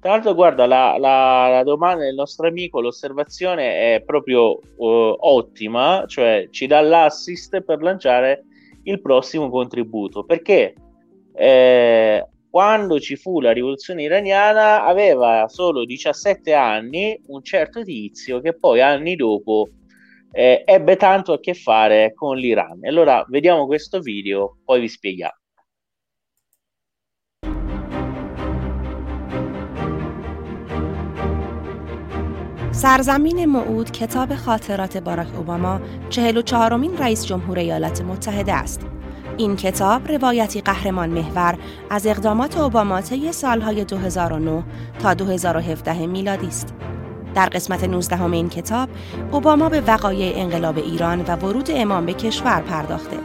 [0.00, 6.04] Tra l'altro, guarda, la, la, la, domanda del nostro amico, l'osservazione è proprio uh, ottima,
[6.06, 8.44] cioè ci dà l'assist per lanciare
[8.84, 10.74] il prossimo contributo, perché
[11.34, 18.54] eh, quando ci fu la rivoluzione iraniana aveva solo 17 anni un certo tizio che
[18.54, 19.68] poi anni dopo
[20.32, 22.80] eh, ebbe tanto a che fare con l'Iran.
[22.84, 25.39] Allora vediamo questo video, poi vi spieghiamo.
[32.80, 38.80] سرزمین موعود کتاب خاطرات باراک اوباما 44 مین رئیس جمهور ایالات متحده است.
[39.36, 41.58] این کتاب روایتی قهرمان محور
[41.90, 44.62] از اقدامات اوباما طی سالهای 2009
[44.98, 46.74] تا 2017 میلادی است.
[47.34, 48.88] در قسمت 19 این کتاب
[49.32, 53.16] اوباما به وقایع انقلاب ایران و ورود امام به کشور پرداخته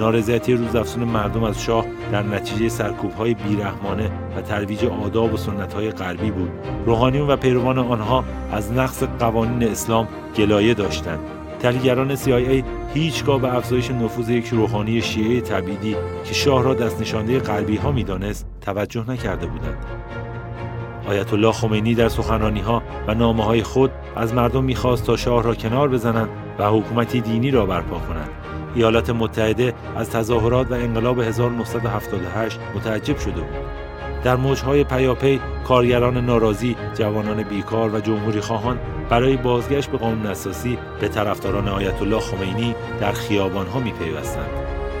[0.00, 6.30] نارضایتی روزافزون مردم از شاه در نتیجه سرکوب‌های بیرحمانه و ترویج آداب و سنت‌های غربی
[6.30, 6.50] بود.
[6.86, 11.18] روحانیون و پیروان آنها از نقض قوانین اسلام گلایه داشتند.
[11.58, 17.38] تحلیلگران CIA هیچگاه به افزایش نفوذ یک روحانی شیعه تبیدی که شاه را دست نشانده
[17.38, 19.86] غربی ها می‌دانست توجه نکرده بودند.
[21.08, 25.42] آیت الله خمینی در سخنرانی ها و نامه های خود از مردم می‌خواست تا شاه
[25.42, 26.28] را کنار بزنند
[26.58, 28.45] و حکومتی دینی را برپا کنند.
[28.76, 33.56] ایالات متحده از تظاهرات و انقلاب 1978 متعجب شده بود.
[34.24, 40.78] در موجهای پیاپی کارگران ناراضی، جوانان بیکار و جمهوری خواهان برای بازگشت به قانون اساسی
[41.00, 44.50] به طرفداران آیت الله خمینی در خیابانها می پیوستند.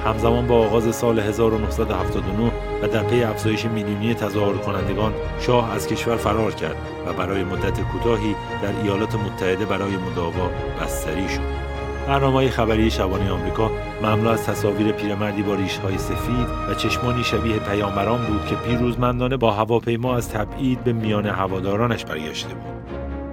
[0.04, 6.16] همزمان با آغاز سال 1979 و در پی افزایش میلیونی تظاهر کنندگان شاه از کشور
[6.16, 11.65] فرار کرد و برای مدت کوتاهی در ایالات متحده برای مداوا بستری شد.
[12.06, 13.70] برنامه خبری شبانه آمریکا
[14.02, 19.52] مملو از تصاویر پیرمردی با ریشهای سفید و چشمانی شبیه پیامبران بود که پیروزمندانه با
[19.52, 22.76] هواپیما از تبعید به میان هوادارانش برگشته بود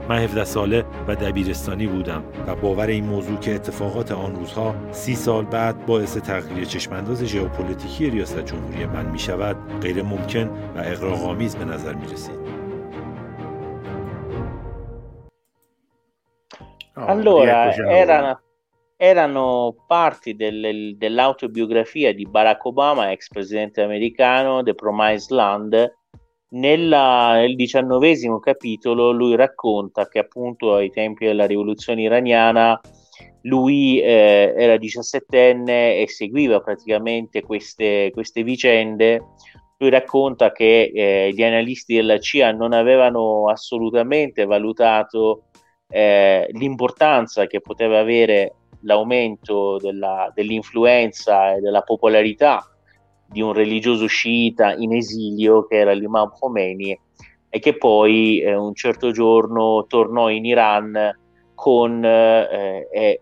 [0.09, 5.15] من 17 ساله و دبیرستانی بودم و باور این موضوع که اتفاقات آن روزها سی
[5.15, 11.55] سال بعد باعث تغییر چشمانداز ژئوپلیتیکی ریاست جمهوری من می شود غیر ممکن و اقراق‌آمیز
[11.55, 12.43] به نظر می رسید.
[16.95, 18.42] Allora, erano,
[19.04, 25.94] erano, parti del, dell'autobiografia di Barack Obama, ex presidente americano, The Promised Land.
[26.52, 32.80] Nella, nel diciannovesimo capitolo lui racconta che appunto ai tempi della rivoluzione iraniana
[33.42, 39.32] lui eh, era diciassettenne e seguiva praticamente queste, queste vicende
[39.80, 45.46] lui racconta che eh, gli analisti della CIA non avevano assolutamente valutato
[45.89, 52.65] eh, l'importanza che poteva avere l'aumento della, dell'influenza e della popolarità
[53.28, 57.00] di un religioso sciita in esilio che era l'imam Khomeini
[57.50, 61.17] e che poi eh, un certo giorno tornò in Iran
[61.56, 63.22] con eh, eh,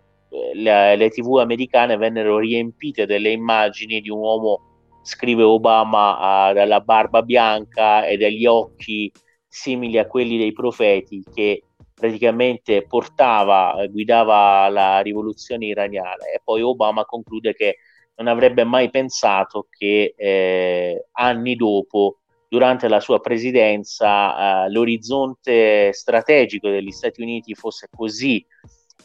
[0.53, 4.59] le, le tv americane vennero riempite delle immagini di un uomo
[5.03, 9.11] scrive Obama dalla barba bianca e dagli occhi
[9.47, 11.63] simili a quelli dei profeti che
[12.01, 17.77] praticamente portava, guidava la rivoluzione iraniana e poi Obama conclude che
[18.15, 26.69] non avrebbe mai pensato che eh, anni dopo, durante la sua presidenza, eh, l'orizzonte strategico
[26.69, 28.43] degli Stati Uniti fosse così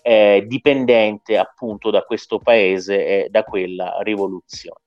[0.00, 4.80] eh, dipendente appunto da questo paese e da quella rivoluzione.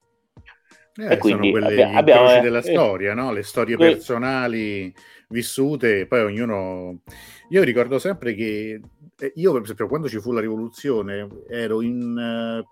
[0.95, 3.31] Eh, e quindi sono quelle abbiamo, eh, della storia, no?
[3.31, 4.91] le storie personali
[5.29, 7.01] vissute, poi ognuno...
[7.49, 8.81] Io ricordo sempre che
[9.17, 12.67] eh, io, per esempio, quando ci fu la rivoluzione, ero in, eh,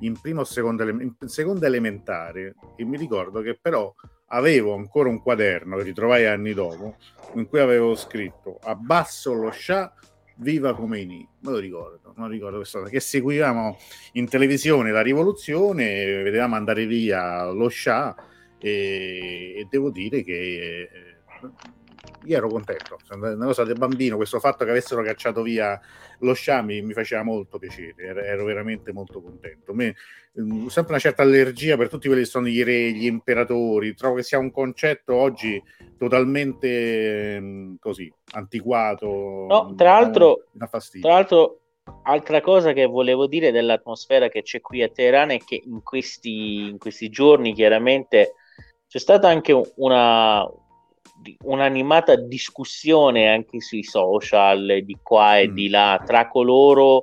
[0.00, 3.92] in prima o seconda, in seconda elementare e mi ricordo che però
[4.28, 6.96] avevo ancora un quaderno che ritrovai anni dopo
[7.34, 9.92] in cui avevo scritto abbasso lo Shah
[10.36, 13.76] Viva Khomeini, me lo ricordo, non ricordo questa cosa, che seguivamo
[14.12, 18.14] in televisione la rivoluzione, vedevamo andare via lo Shah
[18.58, 21.12] e, e devo dire che eh,
[22.24, 25.80] io ero contento, una cosa del bambino, questo fatto che avessero cacciato via
[26.20, 29.74] lo Shah mi, faceva molto piacere, ero, veramente molto contento.
[29.74, 29.94] Me,
[30.32, 34.16] mh, sempre una certa allergia per tutti quelli che sono i re, gli imperatori, trovo
[34.16, 35.62] che sia un concetto oggi
[35.98, 39.46] totalmente mh, così, antiquato.
[39.48, 41.62] No, tra l'altro, tra l'altro
[42.04, 46.68] Altra cosa che volevo dire dell'atmosfera che c'è qui a Teheran è che in questi,
[46.68, 48.34] in questi giorni chiaramente
[48.86, 50.48] c'è stata anche una,
[51.44, 55.54] un'animata discussione anche sui social di qua e mm.
[55.54, 57.02] di là tra coloro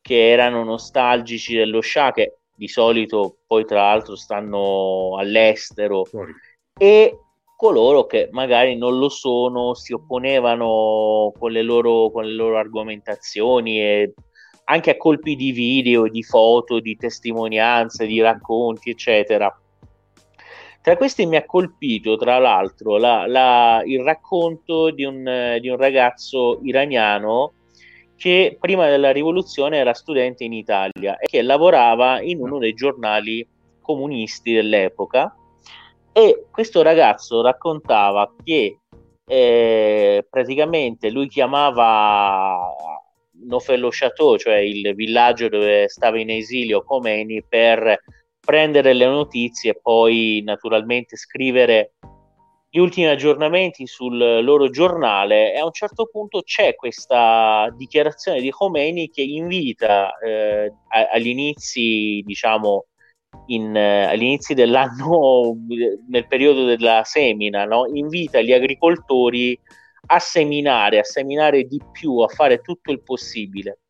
[0.00, 6.32] che erano nostalgici dello Shah che di solito poi tra l'altro stanno all'estero Fuori.
[6.78, 7.18] e
[7.56, 13.80] coloro che magari non lo sono si opponevano con le loro, con le loro argomentazioni
[13.80, 14.14] e
[14.64, 19.54] anche a colpi di video, di foto, di testimonianze, di racconti eccetera
[20.82, 25.76] tra questi mi ha colpito, tra l'altro, la, la, il racconto di un, di un,
[25.76, 27.52] ragazzo iraniano
[28.16, 33.46] che prima della rivoluzione era studente in Italia e che lavorava in uno dei giornali
[33.80, 35.34] comunisti dell'epoca.
[36.12, 38.78] E questo ragazzo raccontava che
[39.24, 42.58] eh, praticamente lui chiamava
[43.44, 48.00] Nofello Chateau, cioè il villaggio dove stava in esilio Khomeini, per
[48.44, 51.94] prendere le notizie e poi naturalmente scrivere
[52.68, 58.50] gli ultimi aggiornamenti sul loro giornale e a un certo punto c'è questa dichiarazione di
[58.50, 60.72] Khomeini che invita eh,
[61.12, 62.86] agli inizi, diciamo,
[63.48, 65.54] in, eh, agli inizi dell'anno,
[66.08, 67.86] nel periodo della semina, no?
[67.92, 69.58] invita gli agricoltori
[70.06, 73.80] a seminare, a seminare di più, a fare tutto il possibile.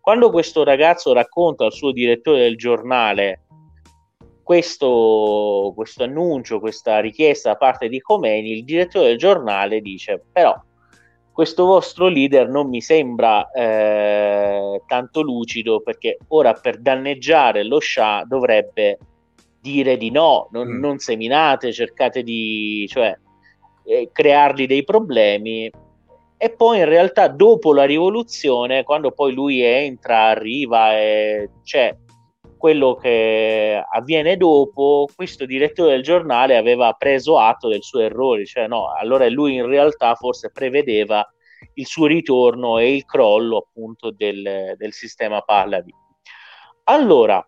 [0.00, 3.41] Quando questo ragazzo racconta al suo direttore del giornale
[4.42, 10.60] questo, questo annuncio, questa richiesta da parte di Khomeini, il direttore del giornale dice però
[11.32, 18.24] questo vostro leader non mi sembra eh, tanto lucido perché ora per danneggiare lo Shah
[18.26, 18.98] dovrebbe
[19.60, 20.78] dire di no, non, mm.
[20.78, 23.16] non seminate, cercate di cioè,
[23.84, 25.70] eh, creargli dei problemi
[26.36, 31.96] e poi in realtà dopo la rivoluzione, quando poi lui entra, arriva e c'è
[32.62, 38.68] quello che avviene dopo, questo direttore del giornale aveva preso atto del suo errore, cioè
[38.68, 41.28] no, allora lui in realtà forse prevedeva
[41.74, 45.92] il suo ritorno e il crollo appunto del, del sistema Pahlavi.
[46.84, 47.44] Allora,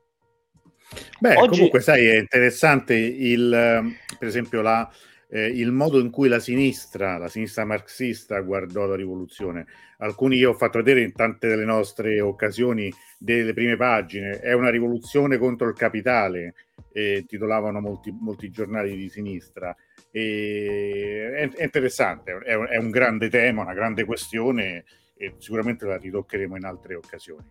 [1.21, 1.51] Beh, oggi...
[1.51, 4.91] comunque sai, è interessante il, per esempio la,
[5.35, 9.66] eh, il modo in cui la sinistra, la sinistra marxista guardò la rivoluzione.
[9.99, 14.70] Alcuni io ho fatto vedere in tante delle nostre occasioni delle prime pagine, è una
[14.70, 16.55] rivoluzione contro il capitale,
[16.93, 19.74] eh, titolavano molti, molti giornali di sinistra.
[20.12, 24.85] E è, interessante, è, è, un grande tema, una grande questione
[25.16, 27.45] e sicuramente la ritoccheremo in altre occasioni.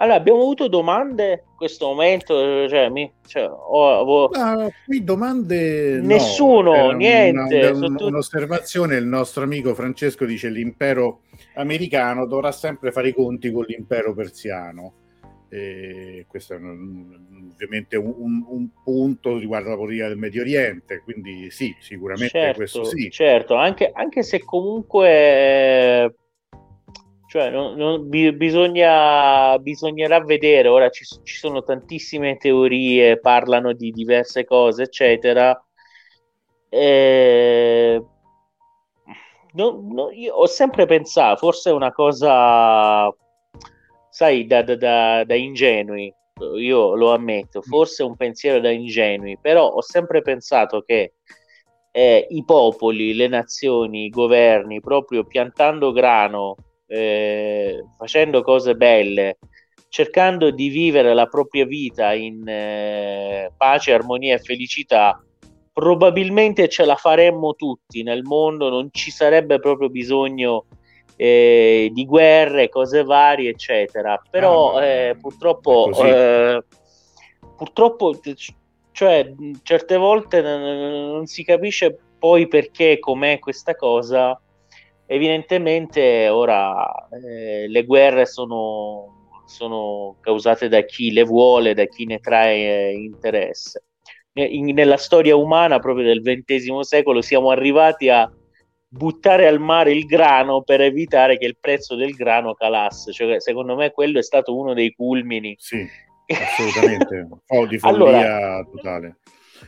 [0.00, 2.66] Allora, abbiamo avuto domande in questo momento?
[2.66, 4.28] Cioè, mi, cioè, ho, ho...
[4.32, 6.90] Ah, qui domande Nessuno, no.
[6.92, 7.66] niente.
[7.66, 11.24] Una, un, un'osservazione, il nostro amico Francesco dice l'impero
[11.56, 14.94] americano dovrà sempre fare i conti con l'impero persiano.
[15.50, 21.50] E questo è un, ovviamente un, un, punto riguardo la politica del Medio Oriente, quindi
[21.50, 23.10] sì, sicuramente certo, questo sì.
[23.10, 26.14] Certo, anche, anche se comunque
[27.30, 34.44] cioè, non, non, bisogna, bisognerà vedere, ora ci, ci, sono tantissime teorie, parlano di diverse
[34.44, 35.56] cose, eccetera.
[36.68, 38.04] Eh,
[39.52, 43.14] no, no, io ho sempre pensato, forse è una cosa,
[44.08, 46.12] sai, da, da, da, da ingenui,
[46.58, 51.12] io lo ammetto, forse è un pensiero da ingenui, però ho sempre pensato che
[51.92, 56.56] eh, i popoli, le nazioni, i governi, proprio piantando grano
[56.92, 59.38] eh, facendo cose belle,
[59.88, 65.22] cercando di vivere la propria vita in eh, pace, armonia e felicità,
[65.72, 70.64] probabilmente ce la faremmo tutti nel mondo, non ci sarebbe proprio bisogno
[71.14, 74.20] eh, di guerre, cose varie, eccetera.
[74.28, 76.60] Però ah, eh, purtroppo, eh,
[77.56, 78.18] purtroppo,
[78.90, 79.32] cioè,
[79.62, 80.60] certe volte non,
[81.12, 84.38] non si capisce poi perché com'è questa cosa
[85.12, 92.20] Evidentemente ora eh, le guerre sono, sono, causate da chi le vuole, da chi ne
[92.20, 93.86] trae interesse.
[94.34, 98.32] In, nella storia umana proprio del XX secolo siamo arrivati a
[98.86, 103.10] buttare al mare il grano per evitare che il prezzo del grano calasse.
[103.10, 105.56] Cioè, secondo me quello è stato uno dei culmini.
[105.58, 105.84] Sì,
[106.28, 107.26] assolutamente.
[107.48, 109.16] oh, di follia allora, totale.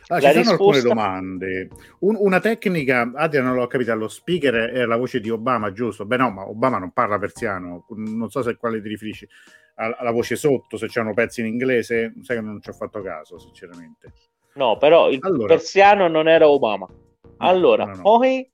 [0.07, 0.51] Ah, ci sono risposta...
[0.51, 1.69] alcune domande.
[1.99, 6.05] Un, una tecnica, Adriano non l'ho capita, lo speaker è la voce di Obama, giusto?
[6.05, 9.27] Beh no, ma Obama non parla persiano, non so se quale ti riferisci.
[9.75, 13.39] Alla voce sotto, se c'erano pezzi in inglese, sai che non ci ho fatto caso,
[13.39, 14.13] sinceramente.
[14.53, 16.87] No, però il allora, persiano non era Obama.
[17.37, 18.01] Allora, no, no.
[18.01, 18.47] poi...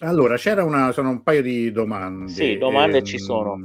[0.00, 2.30] Allora, c'era una, sono un paio di domande.
[2.30, 3.58] Sì, domande ehm, ci sono.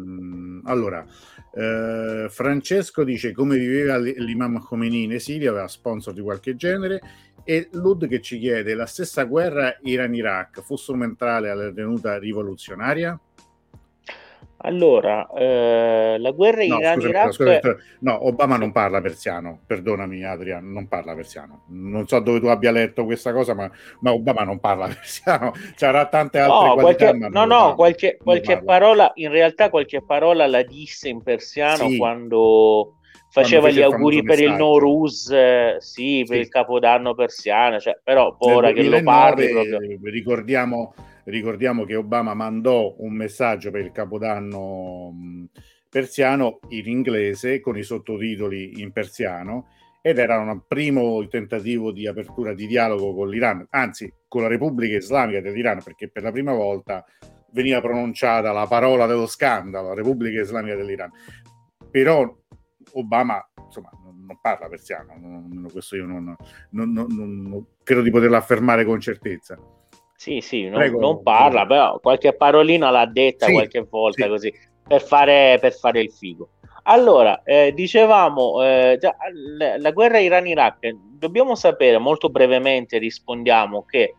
[0.64, 1.06] Allora,
[1.54, 7.02] eh, Francesco dice come viveva l'imam Khomeini in esilio, aveva sponsor di qualche genere
[7.43, 13.20] e Lud che ci chiede la stessa guerra Iran-Iraq fu strumentale alla tenuta rivoluzionaria?
[14.64, 17.32] Allora, eh, la guerra no, Iran-Iraq...
[17.34, 21.66] Scusami, scusami, no, Obama non parla persiano, perdonami Adrian, non parla persiano.
[21.70, 23.70] Non so dove tu abbia letto questa cosa, ma,
[24.01, 25.53] ma Obama non parla persiano.
[25.76, 30.62] C'era tante altre no, qualche, No, no, qualche, qualche parola, in realtà qualche parola la
[30.62, 31.97] disse in persiano sì.
[31.97, 32.97] quando
[33.32, 36.41] faceva gli auguri per il Norus, eh, sì, per sì.
[36.43, 39.80] il capodanno persiano, cioè, però ora che lo parli proprio...
[40.03, 40.93] Ricordiamo
[41.26, 45.47] Ricordiamo che Obama mandò un messaggio per il capodanno
[45.89, 49.67] persiano in inglese con i sottotitoli in persiano
[50.01, 54.97] ed era un primo tentativo di apertura di dialogo con l'Iran, anzi con la Repubblica
[54.97, 57.05] Islamica dell'Iran, perché per la prima volta
[57.51, 61.11] veniva pronunciata la parola dello scandalo, Repubblica Islamica dell'Iran.
[61.91, 62.36] Però
[62.93, 66.36] Obama insomma, non parla persiano, non, questo io non,
[66.69, 69.57] non, credo di poterlo affermare con certezza.
[70.22, 74.30] Sì, sì, non, non parla, però qualche parolina l'ha detta sì, qualche volta sì.
[74.30, 74.53] così,
[74.88, 76.49] per fare, per fare, il figo.
[76.84, 79.15] Allora, eh, dicevamo, eh, già,
[79.80, 84.13] la, guerra Iran-Iraq, dobbiamo sapere molto brevemente, rispondiamo che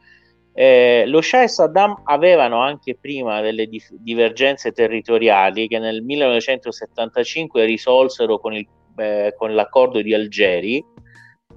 [0.52, 7.64] eh, lo Shah e Saddam avevano anche prima delle di- divergenze territoriali che nel 1975
[7.64, 10.84] risolsero con, il, eh, con l'accordo di Algeri,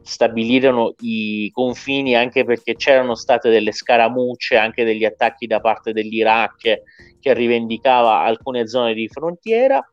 [0.05, 6.81] stabilirono i confini anche perché c'erano state delle scaramucce, anche degli attacchi da parte dell'Iraq
[7.19, 9.83] che rivendicava alcune zone di frontiera.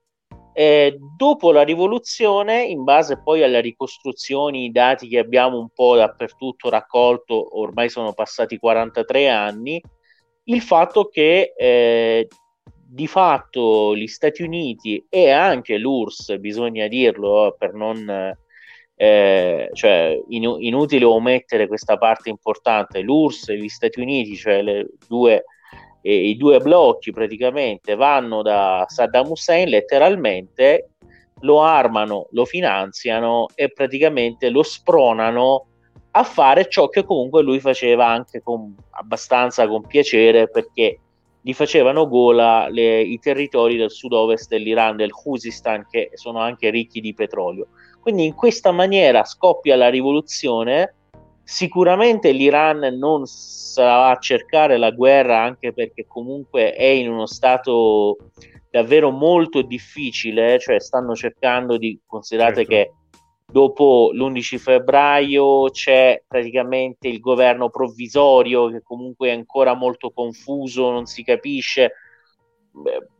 [0.52, 5.96] Eh, dopo la rivoluzione, in base poi alle ricostruzioni, i dati che abbiamo un po'
[5.96, 9.82] dappertutto raccolto, ormai sono passati 43 anni,
[10.44, 12.28] il fatto che eh,
[12.84, 18.36] di fatto gli Stati Uniti e anche l'URSS, bisogna dirlo per non
[19.02, 24.62] eh, cioè in, inutile omettere questa parte importante, l'URSS e gli Stati Uniti, cioè
[25.08, 25.44] due,
[26.02, 30.90] eh, i due blocchi praticamente vanno da Saddam Hussein letteralmente,
[31.40, 35.66] lo armano, lo finanziano e praticamente lo spronano
[36.12, 41.00] a fare ciò che comunque lui faceva anche con, abbastanza con piacere perché
[41.40, 47.00] gli facevano gola le, i territori del sud-ovest dell'Iran, del Khuzistan, che sono anche ricchi
[47.00, 47.66] di petrolio.
[48.02, 50.96] Quindi in questa maniera scoppia la rivoluzione.
[51.44, 58.16] Sicuramente l'Iran non sarà a cercare la guerra anche perché comunque è in uno stato
[58.70, 62.70] davvero molto difficile, cioè stanno cercando di, considerate Certo.
[62.70, 62.92] che
[63.52, 71.06] dopo l'11 febbraio c'è praticamente il governo provvisorio che comunque è ancora molto confuso, non
[71.06, 71.92] si capisce.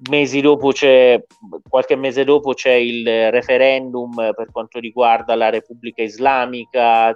[0.09, 1.23] Mesi dopo c'è,
[1.69, 7.15] qualche mese dopo c'è il referendum per quanto riguarda la Repubblica Islamica,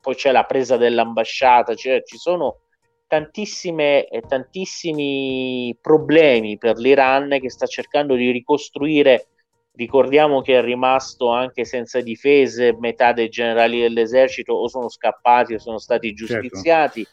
[0.00, 2.62] poi c'è la presa dell'ambasciata, cioè ci sono
[3.06, 9.28] tantissime, tantissimi problemi per l'Iran che sta cercando di ricostruire.
[9.76, 15.58] Ricordiamo che è rimasto anche senza difese, metà dei generali dell'esercito o sono scappati o
[15.58, 17.06] sono stati giustiziati.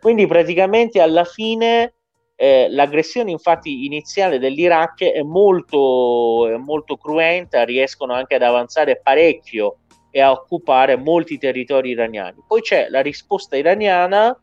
[0.00, 1.94] Quindi praticamente alla fine
[2.36, 9.78] eh, l'aggressione infatti iniziale dell'Iraq è molto, è molto cruenta, riescono anche ad avanzare parecchio
[10.10, 12.42] e a occupare molti territori iraniani.
[12.46, 14.36] Poi c'è la risposta iraniana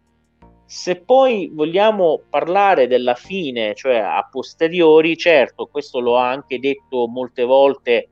[0.72, 7.10] se poi vogliamo parlare della fine, cioè a posteriori, certo, questo lo ha anche detto
[7.10, 8.08] molte volte eh,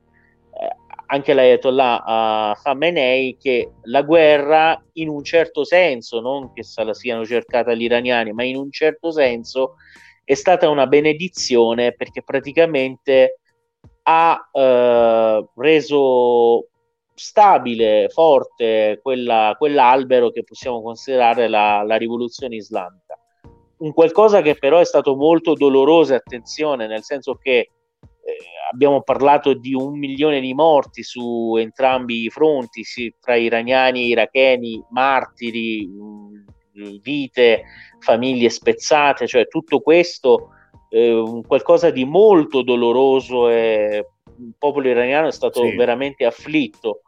[1.12, 6.94] anche l'Ayatollah uh, Khamenei, che la guerra in un certo senso, non che se la
[6.94, 9.74] siano cercata gli iraniani, ma in un certo senso
[10.24, 13.40] è stata una benedizione perché praticamente
[14.04, 16.68] ha eh, reso
[17.12, 23.18] stabile, forte quella, quell'albero che possiamo considerare la, la rivoluzione islamica.
[23.78, 27.70] Un qualcosa che però è stato molto doloroso, attenzione, nel senso che
[28.72, 34.06] abbiamo parlato di un milione di morti su entrambi i fronti, sì, tra iraniani e
[34.06, 37.62] iracheni, martiri, mh, vite,
[37.98, 40.50] famiglie spezzate, cioè tutto questo
[40.88, 44.06] eh, qualcosa di molto doloroso e
[44.38, 45.76] il popolo iraniano è stato Sì.
[45.76, 47.02] veramente afflitto.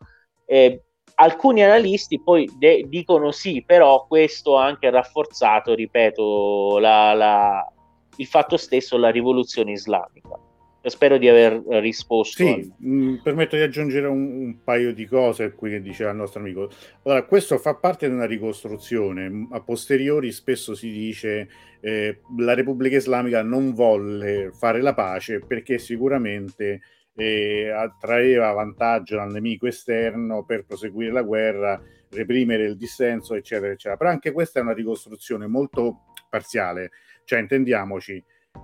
[0.45, 0.83] Eh,
[1.15, 7.73] alcuni analisti poi de- dicono sì, però questo ha anche rafforzato, ripeto, la- la-
[8.17, 10.39] il fatto stesso, la rivoluzione islamica.
[10.85, 12.43] Spero di aver risposto.
[12.45, 16.17] Sì, mh, permetto di aggiungere un, un paio di cose a cui che diceva il
[16.17, 16.71] nostro amico.
[17.05, 19.47] Allora, questo fa parte di una ricostruzione.
[19.53, 21.49] A posteriori spesso si dice
[21.81, 26.81] eh, la Repubblica Islamica non volle fare la pace perché sicuramente
[27.15, 31.81] eh, attraeva vantaggio dal nemico esterno per proseguire la guerra,
[32.11, 33.97] reprimere il dissenso, eccetera, eccetera.
[33.97, 36.91] Però anche questa è una ricostruzione molto parziale,
[37.25, 38.21] cioè intendiamoci.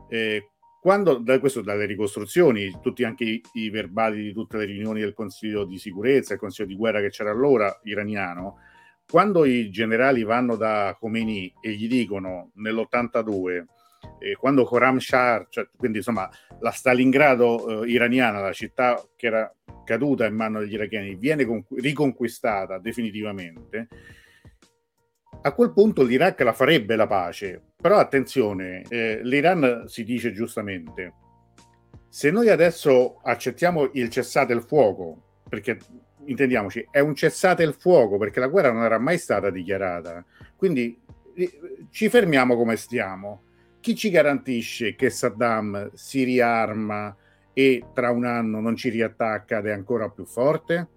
[0.08, 0.48] eh,
[0.80, 5.14] quando da questo dalle ricostruzioni, tutti anche i, i verbali di tutte le riunioni del
[5.14, 8.58] Consiglio di sicurezza, il Consiglio di guerra che c'era allora iraniano,
[9.10, 13.64] quando i generali vanno da Khomeini e gli dicono nell'82,
[14.18, 16.28] eh, quando Khorram Shah, cioè, quindi insomma
[16.60, 19.52] la Stalingrado eh, iraniana, la città che era
[19.84, 23.88] caduta in mano degli iracheni, viene con- riconquistata definitivamente,
[25.40, 27.62] a quel punto l'Iraq la farebbe la pace.
[27.80, 31.12] Però attenzione, eh, l'Iran si dice giustamente,
[32.08, 35.78] se noi adesso accettiamo il cessate il fuoco, perché
[36.24, 40.24] intendiamoci, è un cessate il fuoco, perché la guerra non era mai stata dichiarata,
[40.56, 41.00] quindi
[41.36, 41.60] eh,
[41.92, 43.44] ci fermiamo come stiamo.
[43.78, 47.16] Chi ci garantisce che Saddam si riarma
[47.52, 50.88] e tra un anno non ci riattacca ed è ancora più forte?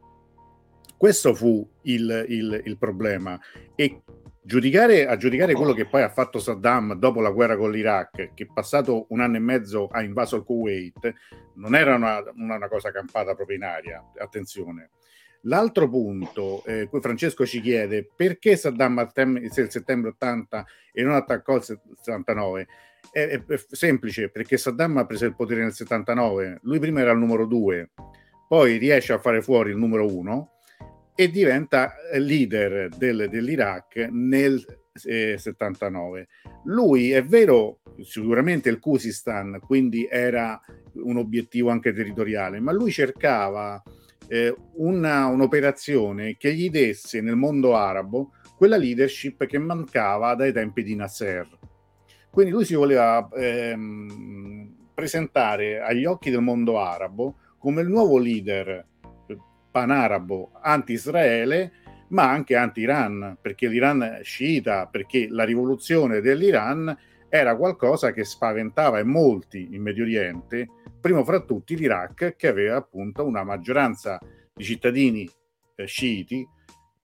[0.97, 3.39] Questo fu il, il- il problema.
[3.75, 4.01] E
[4.43, 8.47] giudicare, a giudicare quello che poi ha fatto Saddam dopo la guerra con l'Iraq, che
[8.51, 11.13] passato un anno e mezzo ha invaso il Kuwait,
[11.55, 14.03] non era una, una- una cosa campata proprio in aria.
[14.17, 14.89] Attenzione.
[15.45, 21.55] L'altro punto, eh, Francesco ci chiede perché Saddam tem- il settembre 80 e non attaccò
[21.55, 22.67] il 79.
[23.11, 27.11] È, è- è semplice, perché Saddam ha preso il potere nel 79, lui prima era
[27.11, 27.89] il numero 2,
[28.47, 30.51] poi riesce a fare fuori il numero 1
[31.15, 34.63] e diventa eh, leader del- dell'Iraq nel
[35.05, 36.27] eh, 79.
[36.65, 40.59] Lui è vero, sicuramente il Khuzistan, quindi era
[40.93, 43.81] un obiettivo anche territoriale, ma lui cercava
[44.27, 50.83] eh, una- un'operazione che gli desse nel mondo arabo quella leadership che mancava dai tempi
[50.83, 51.47] di Nasser.
[52.29, 58.85] Quindi lui si voleva ehm, presentare agli occhi del mondo arabo come il nuovo leader
[59.71, 61.71] panarabo anti-Israele,
[62.09, 66.95] ma anche anti-Iran, perché l'Iran sciita, perché la rivoluzione dell'Iran
[67.29, 70.67] era qualcosa che spaventava e molti in Medio Oriente,
[70.99, 74.19] primo fra tutti l'Iraq, che aveva appunto una maggioranza
[74.53, 75.29] di cittadini
[75.75, 76.45] eh, sciiti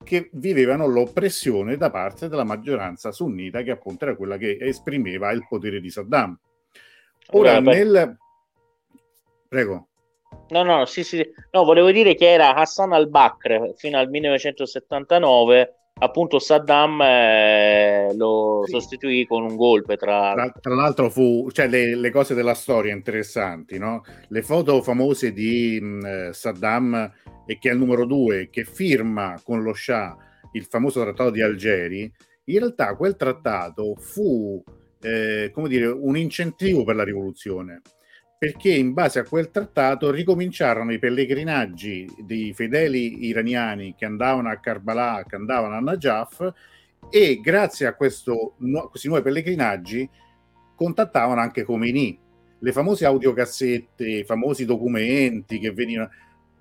[0.04, 5.46] che vivevano l'oppressione da parte della maggioranza sunnita, che appunto era quella che esprimeva il
[5.48, 6.38] potere di Saddam.
[7.32, 8.16] Ora, Allora, nel...
[9.48, 9.87] Prego.
[10.50, 11.26] No, no, sì, sì.
[11.52, 18.72] No, volevo dire che era Hassan al-Bakr fino al 1979 appunto Saddam eh, lo sì.
[18.72, 20.32] sostituì con un golpe tra...
[20.34, 24.02] tra, tra l'altro fu cioè le, le, cose della storia interessanti no?
[24.28, 27.12] le foto famose di mh, mm, Saddam
[27.46, 30.16] e che è il numero due che firma con lo Shah
[30.52, 32.10] il famoso trattato di Algeri
[32.44, 34.62] in realtà quel trattato fu
[35.00, 37.82] eh, come dire un incentivo per la rivoluzione
[38.38, 44.60] perché in base a quel trattato ricominciarono i pellegrinaggi dei fedeli iraniani che andavano a
[44.60, 46.52] Karbala, che andavano a Najaf
[47.10, 48.54] e grazie a questo,
[48.90, 50.08] questi nuovi pellegrinaggi
[50.76, 52.26] contattavano anche Khomeini.
[52.60, 56.10] Le famose audiocassette, i famosi documenti che venivano,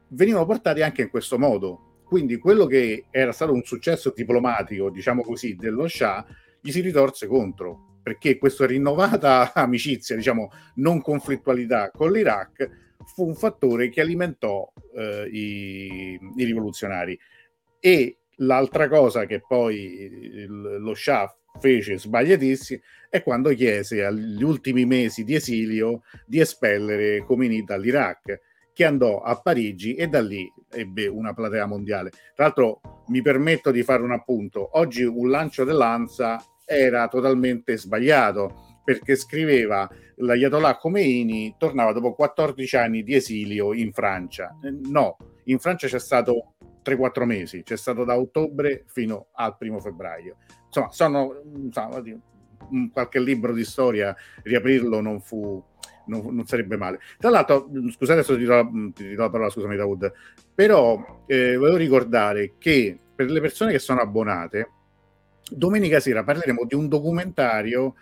[0.09, 1.99] venivano portati anche in questo modo.
[2.03, 6.25] Quindi quello che era stato un successo diplomatico, diciamo così, dello Shah,
[6.59, 12.69] gli si ritorse contro perché questa rinnovata amicizia, diciamo non conflittualità con l'Iraq,
[13.03, 17.19] fu un fattore che alimentò eh, i, i, rivoluzionari.
[17.81, 22.79] E l'altra cosa che poi il, lo Shah fece sbagliatissimi
[23.09, 28.39] è quando chiese agli ultimi mesi di esilio di espellere Khomeini dall'Iraq
[28.71, 32.11] che andò a Parigi e da lì ebbe una platea mondiale.
[32.35, 38.81] Tra l'altro mi permetto di fare un appunto, oggi un lancio dell'ANSA era totalmente sbagliato
[38.83, 44.57] perché scriveva l'Ayatollah Khomeini tornava dopo 14 anni di esilio in Francia.
[44.63, 46.53] Eh, no, in Francia c'è stato
[46.83, 50.37] 3-4 mesi, c'è stato da ottobre fino al primo febbraio.
[50.65, 52.01] Insomma, sono insomma,
[52.91, 55.61] qualche libro di storia, riaprirlo non fu,
[56.05, 56.99] non, non, sarebbe male.
[57.17, 60.11] Tra l'altro, scusate adesso ti do, ti do la parola, scusami Dawood,
[60.53, 64.71] però eh, volevo ricordare che per le persone che sono abbonate,
[65.51, 67.95] domenica sera parleremo di un documentario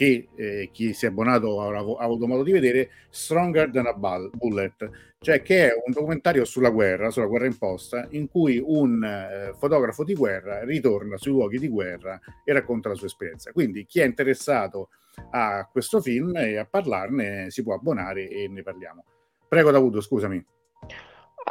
[0.00, 4.90] che eh, chi si è abbonato avrà avuto modo di vedere, Stronger Than a Bullet,
[5.18, 10.02] cioè che è un documentario sulla guerra, sulla guerra imposta, in cui un eh, fotografo
[10.02, 13.52] di guerra ritorna sui luoghi di guerra e racconta la sua esperienza.
[13.52, 14.88] Quindi chi è interessato
[15.32, 19.04] a questo film e a parlarne si può abbonare e ne parliamo.
[19.48, 20.42] Prego Davuto, scusami.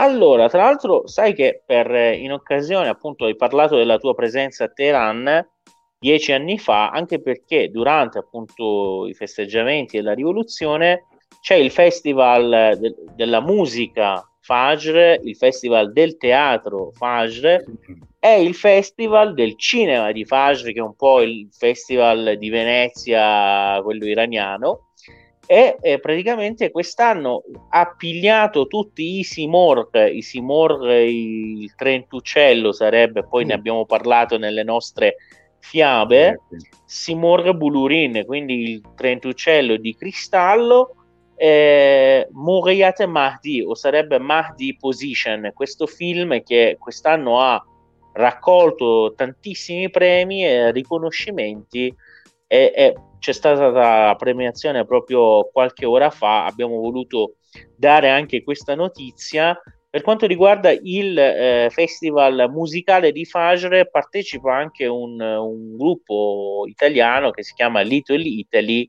[0.02, 4.70] Allora, tra l'altro, sai che per, in occasione, appunto, hai parlato della tua presenza a
[4.70, 5.46] Teheran
[6.00, 11.08] dieci anni fa, anche perché durante appunto i festeggiamenti della rivoluzione
[11.42, 17.64] c'è il festival de- della musica Fajr, il festival del teatro Fajr
[18.20, 23.82] e il festival del cinema di Fajr, che è un po' il festival di Venezia,
[23.84, 24.92] quello iraniano
[25.52, 33.46] e eh, praticamente quest'anno ha pigliato tutti i Simorg, i Simorg, il Trentucello sarebbe, poi
[33.46, 33.48] mm.
[33.48, 35.16] ne abbiamo parlato nelle nostre
[35.58, 36.42] fiabe,
[36.86, 40.94] Simorg Bulurin, quindi il Trentucello di cristallo,
[41.36, 47.60] eh, Muriat Mahdi, o sarebbe Mahdi Position, questo film che quest'anno ha
[48.14, 51.92] raccolto tantissimi premi e riconoscimenti
[52.52, 57.36] e, e c'è stata la premiazione proprio qualche ora fa, abbiamo voluto
[57.76, 59.56] dare anche questa notizia.
[59.92, 67.32] Per quanto riguarda il eh, festival musicale di Fajr, partecipa anche un, un, gruppo italiano
[67.32, 68.88] che si chiama Little Italy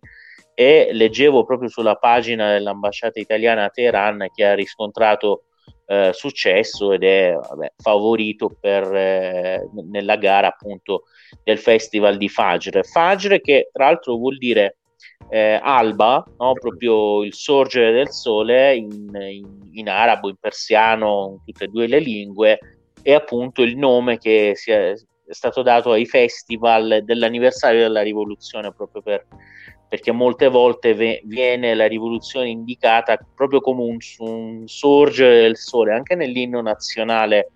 [0.55, 5.45] e leggevo proprio sulla pagina dell'ambasciata italiana a Teheran che ha riscontrato
[5.91, 11.07] eh, successo ed è vabbè, favorito per, eh, nella gara appunto
[11.43, 12.85] del festival di Fajr.
[12.85, 14.77] Fajr che tra l'altro vuol dire
[15.29, 16.53] eh, alba, no?
[16.53, 21.89] proprio il sorgere del sole in, in, in, arabo, in persiano, in tutte e due
[21.89, 22.59] le lingue,
[23.03, 24.95] è appunto il nome che è, è
[25.27, 29.27] stato dato ai festival dell'anniversario della rivoluzione proprio per
[29.91, 35.93] perché molte volte ve- viene la rivoluzione indicata proprio come un, un, sorgere del sole,
[35.93, 37.51] anche nell'inno nazionale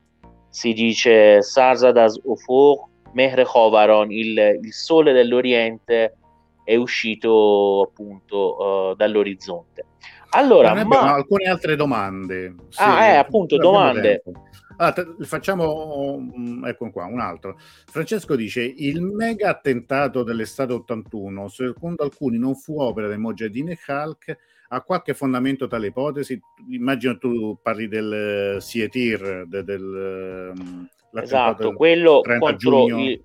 [0.49, 6.16] si dice Sarzadas Ofor Mehre Khovaron, il, il, sole dell'Oriente
[6.64, 9.87] è uscito appunto uh, dall'orizzonte.
[10.30, 11.14] Allora, ma...
[11.14, 12.53] alcune altre domande.
[12.78, 14.20] Ah, eh, appunto, domande.
[14.24, 14.43] Tempo.
[14.76, 16.18] Ah, facciamo,
[16.64, 17.56] ecco qua, un altro.
[17.58, 23.76] Francesco dice, il mega attentato dell'estate 81, secondo alcuni non fu opera del Mojahedin e
[23.76, 26.40] Khalk, ha qualche fondamento tale ipotesi?
[26.70, 33.22] Immagino tu parli del Sietir, del, del, mm, esatto, quello contro il,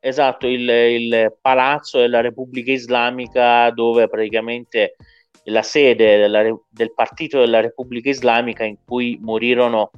[0.00, 4.96] esatto, il, il palazzo della Repubblica Islamica dove praticamente
[5.44, 9.90] la sede della, del partito della Repubblica Islamica in cui morirono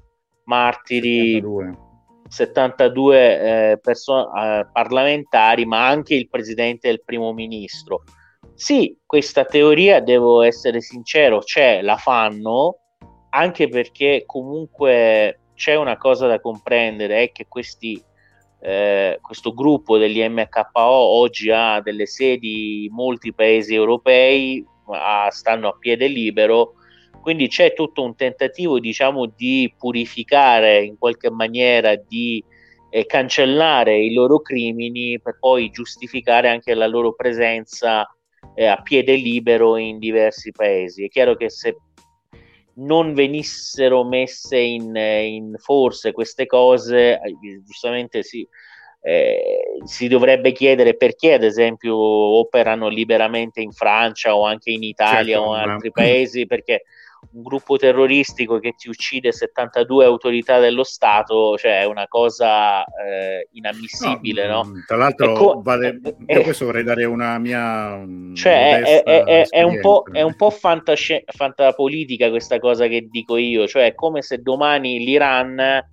[0.49, 1.77] martiri 72,
[2.29, 8.03] 72 eh, perso- eh, parlamentari, ma anche il presidente e il primo ministro.
[8.55, 12.79] Sì, questa teoria, devo essere sincero, c'è, la fanno,
[13.31, 18.03] anche perché comunque c'è una cosa da comprendere, è che questi
[18.61, 25.69] eh, questo gruppo degli MKO oggi ha delle sedi in molti paesi europei, a, stanno
[25.69, 26.73] a piede libero,
[27.29, 32.43] quindi c'è tutto un tentativo diciamo di purificare in qualche maniera, di
[32.89, 38.11] eh, cancellare i loro crimini per poi giustificare anche la loro presenza
[38.55, 41.05] eh, a piede libero in diversi paesi.
[41.05, 41.77] È chiaro che se
[42.77, 48.49] non venissero messe in, in forse queste cose, eh, giustamente si,
[49.03, 55.37] eh, si dovrebbe chiedere perché ad esempio operano liberamente in Francia o anche in Italia
[55.37, 56.03] certo, o in altri ma...
[56.03, 56.85] paesi, perché
[57.33, 63.49] un gruppo terroristico che ti uccide 72 autorità dello Stato, cioè è una cosa eh,
[63.53, 64.65] inammissibile, no, no?
[64.65, 67.97] Mm, tra l'altro, co- vale, eh, io questo vorrei dare una mia...
[67.97, 73.09] Mm, cioè, è, è, è, un po', è un po' fantasci- fantapolitica questa cosa che
[73.11, 75.87] dico io, cioè è come se domani l'Iran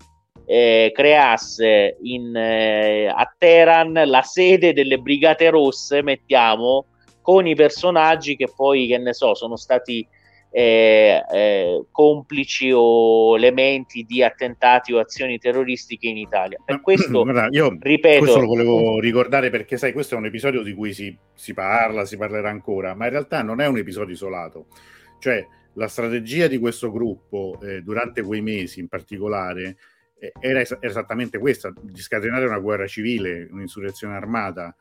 [0.46, 6.86] eh, creasse in, eh, a Teheran la sede delle Brigate Rosse, mettiamo,
[7.22, 10.08] con i personaggi che poi, che ne so, sono stati
[10.58, 16.58] eh, eh, complici o elementi di attentati o azioni terroristiche in Italia.
[16.64, 20.64] Per questo, Guarda, io ripeto, questo lo volevo ricordare perché sai, questo è un episodio
[20.64, 24.14] di cui si, si parla, si parlerà ancora, ma in realtà non è un episodio
[24.14, 24.68] isolato.
[25.20, 29.76] Cioè, la strategia di questo gruppo eh, durante quei mesi in particolare
[30.18, 34.74] eh, era es- esattamente questa, di scatenare una guerra civile, un'insurrezione armata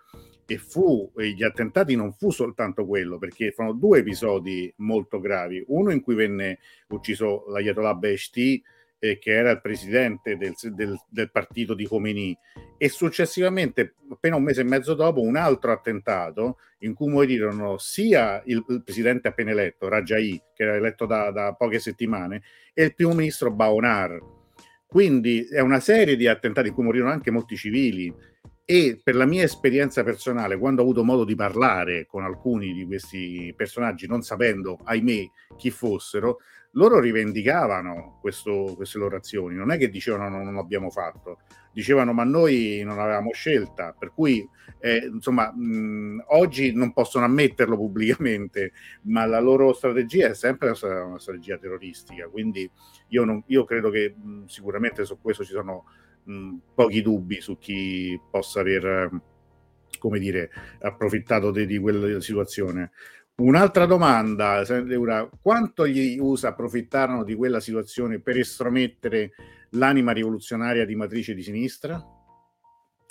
[0.47, 5.63] e fu, e gli attentati non fu soltanto quello, perché furono due episodi molto gravi.
[5.69, 8.63] Uno in cui venne ucciso l'Ayatollah Beheshti,
[8.99, 12.37] eh, che era il presidente del, del, del, partito di Khomeini,
[12.79, 18.43] e successivamente, appena un mese e mezzo dopo, un altro attentato in cui morirono sia
[18.47, 22.43] il, il presidente appena eletto, Rajai, che era eletto da, da poche settimane,
[22.73, 24.19] e il primo ministro Baonar.
[24.87, 28.15] Quindi è una serie di attentati in cui morirono anche molti civili
[28.67, 32.87] e per la mia esperienza personale, quando ho avuto modo di parlare con alcuni di
[32.87, 36.39] questi personaggi, non sapendo, ahimè, chi fossero,
[36.73, 41.41] loro rivendicavano questo, queste loro azioni, non è che dicevano no, non l'abbiamo fatto,
[41.73, 44.49] dicevano ma noi non avevamo scelta, per cui
[44.81, 51.19] eh, insomma mh, oggi non possono ammetterlo pubblicamente, ma la loro strategia è sempre una
[51.19, 52.69] strategia terroristica, quindi
[53.09, 55.85] io, non, io credo che mh, sicuramente su questo ci sono
[56.25, 59.11] mh, pochi dubbi su chi possa aver,
[59.99, 60.51] come dire,
[60.81, 62.91] approfittato di, di quella situazione.
[63.37, 64.63] Un'altra domanda,
[65.41, 69.33] quanto gli USA approfittarono di quella situazione per estromettere
[69.71, 72.14] l'anima rivoluzionaria di matrice di sinistra?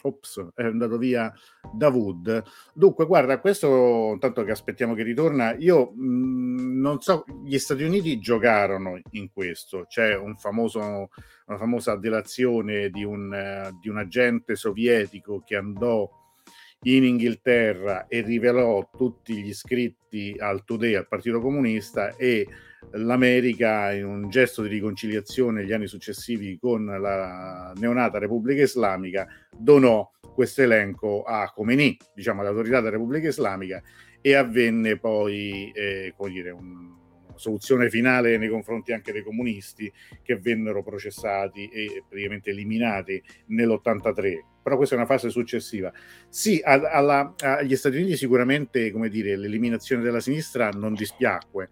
[0.05, 1.33] Ops, è andato via
[1.73, 2.43] Davud.
[2.73, 8.19] Dunque, guarda, questo intanto che aspettiamo che ritorna, io mh, non so, gli Stati Uniti
[8.19, 11.09] giocarono in questo, c'è un famoso,
[11.45, 16.09] una famosa delazione di un, uh, di un agente sovietico che andò
[16.83, 22.45] in Inghilterra e rivelò tutti gli iscritti al Today, al Partito Comunista e
[22.91, 29.27] l'America in un gesto di riconciliazione negli anni successivi con la neonata Repubblica Islamica
[29.57, 33.81] donò questo elenco a Khomeini, diciamo all'autorità della Repubblica Islamica
[34.21, 36.93] e avvenne poi eh, dire, un,
[37.27, 44.51] una soluzione finale nei confronti anche dei comunisti che vennero processati e praticamente eliminati nell'83
[44.63, 45.91] però questa è una fase successiva.
[46.29, 51.69] Sì, alla, agli Stati Uniti sicuramente, come dire, l'eliminazione della sinistra non dispiacque,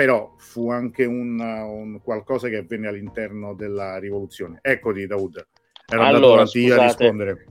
[0.00, 4.60] però fu anche un, un qualcosa che avvenne all'interno della rivoluzione.
[4.62, 5.46] Eccoti, Daud.
[5.86, 7.46] Ero allora, andato a rispondere.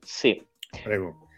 [0.00, 0.44] Sì.
[0.82, 1.28] Prego.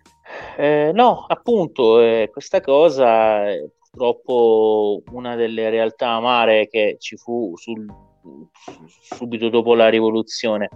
[0.57, 7.53] Eh, no, appunto, eh, questa cosa è purtroppo una delle realtà amare che ci fu
[7.57, 7.85] sul,
[9.03, 10.71] subito dopo la rivoluzione.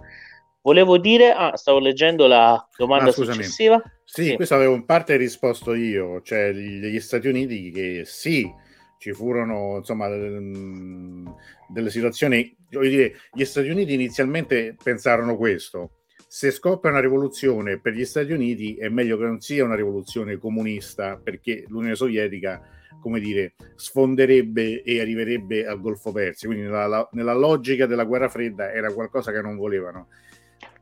[0.61, 3.81] Volevo dire, ah, stavo leggendo la domanda ah, successiva.
[4.03, 8.67] Sì, sì, questo avevo in parte risposto io, cioè gli Stati Uniti che sì,
[8.99, 16.89] ci furono insomma delle situazioni, voglio dire, gli Stati Uniti inizialmente pensarono questo, se scoppia
[16.89, 21.63] una rivoluzione per gli Stati Uniti è meglio che non sia una rivoluzione comunista perché
[21.69, 22.61] l'Unione Sovietica,
[23.01, 28.71] come dire, sfonderebbe e arriverebbe al Golfo Persio, quindi nella, nella logica della guerra fredda
[28.71, 30.09] era qualcosa che non volevano.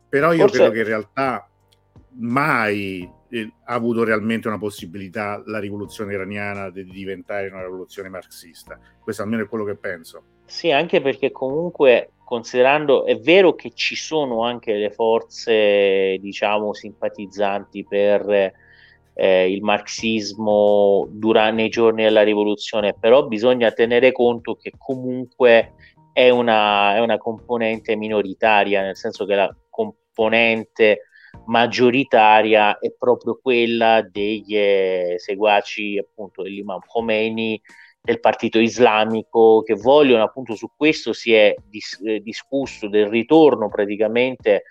[0.09, 0.57] Però io Forse...
[0.57, 1.49] credo che in realtà
[2.15, 8.79] mai ha avuto realmente una possibilità la rivoluzione iraniana di diventare una rivoluzione marxista.
[9.01, 10.23] Questo almeno è quello che penso.
[10.45, 17.85] Sì, anche perché comunque considerando è vero che ci sono anche le forze, diciamo, simpatizzanti
[17.85, 18.53] per
[19.13, 25.73] eh, il marxismo durante nei giorni della rivoluzione, però bisogna tenere conto che comunque
[26.11, 31.06] è una, è una componente minoritaria, nel senso che la componente
[31.45, 37.61] maggioritaria è proprio quella degli eh, seguaci appunto dell'imam Khomeini
[38.01, 43.69] del partito islamico che vogliono appunto su questo si è dis- eh, discusso del ritorno
[43.69, 44.63] praticamente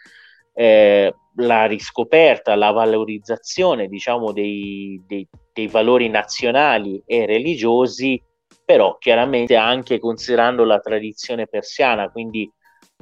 [0.55, 8.23] eh, la riscoperta, la valorizzazione diciamo dei, dei, dei valori nazionali e religiosi
[8.65, 12.51] però chiaramente anche considerando la tradizione persiana quindi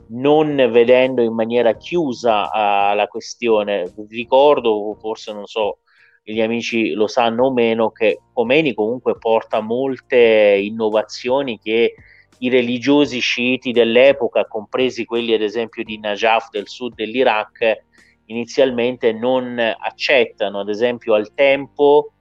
[0.09, 5.79] non vedendo in maniera chiusa uh, la questione ricordo forse non so
[6.27, 11.95] gli amici lo sanno o meno, che Khomeini comunque porta molte innovazioni che
[12.39, 17.85] i religiosi sciiti dell'epoca, compresi quelli ad esempio di Najaf del sud dell'Iraq,
[18.27, 20.61] inizialmente non accettano.
[20.61, 22.15] Ad esempio al tempo,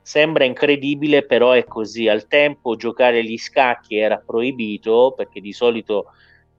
[0.00, 6.12] sembra incredibile, però è così, al tempo giocare gli scacchi era proibito perché di solito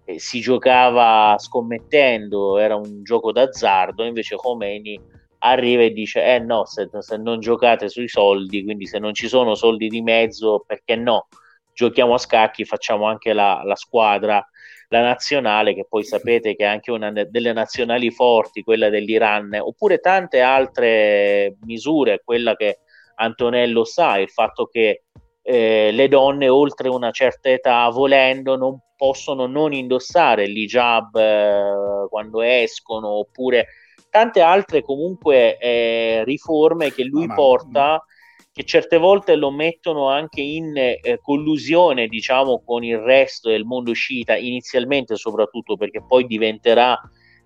[0.09, 4.99] eh, si giocava scommettendo, era un gioco d'azzardo, invece Khomeini
[5.39, 9.27] arriva e dice eh no se, se, non giocate sui soldi quindi se non ci
[9.29, 11.27] sono soldi di mezzo perché no?
[11.73, 14.45] Giochiamo a scacchi facciamo anche la, la squadra
[14.89, 19.99] la nazionale che poi sapete che è anche una delle nazionali forti quella dell'Iran oppure
[19.99, 22.79] tante altre misure quella che
[23.15, 25.03] Antonello sa il fatto che
[25.41, 32.41] eh, le donne oltre una certa età volendo non possono non indossare l'hijab eh, quando
[32.41, 33.67] escono oppure
[34.09, 38.05] tante altre comunque eh, riforme che lui ah, porta
[38.51, 43.93] che certe volte lo mettono anche in eh, collusione diciamo con il resto del mondo
[43.93, 46.99] sciita inizialmente soprattutto perché poi diventerà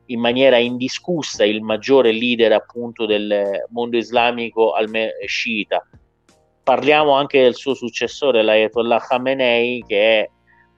[0.07, 4.89] in maniera indiscussa il maggiore leader appunto del mondo islamico al
[5.25, 5.87] sciita.
[6.63, 10.29] Parliamo anche del suo successore l'Ayatollah Khamenei che è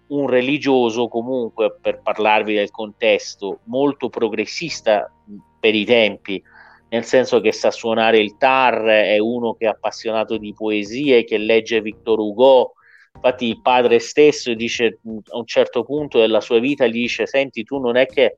[0.08, 5.12] un religioso comunque per parlarvi del contesto molto progressista
[5.60, 6.42] per i tempi,
[6.90, 11.38] nel senso che sa suonare il tar, è uno che è appassionato di poesie, che
[11.38, 12.74] legge Victor Hugo.
[13.16, 15.00] Infatti il padre stesso dice
[15.30, 18.38] a un certo punto della sua vita, gli dice, senti, tu non è che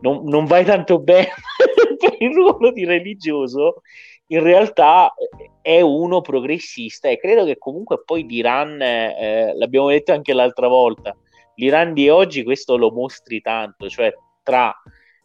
[0.00, 1.32] non, non vai tanto bene
[1.98, 3.82] per il ruolo di religioso,
[4.28, 5.14] in realtà
[5.62, 11.16] è uno progressista e credo che comunque poi l'Iran, eh, l'abbiamo detto anche l'altra volta,
[11.56, 14.12] l'Iran di oggi questo lo mostri tanto, cioè
[14.42, 14.74] tra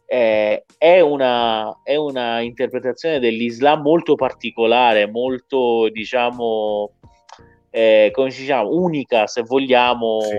[0.06, 6.90] eh, è, una, è una interpretazione dell'Islam molto particolare, molto diciamo,
[7.70, 10.20] eh, come si chiama, unica se vogliamo.
[10.20, 10.36] Sì.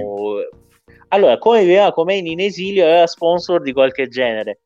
[1.10, 4.63] Allora, come aveva Khomeini in esilio, aveva sponsor di qualche genere.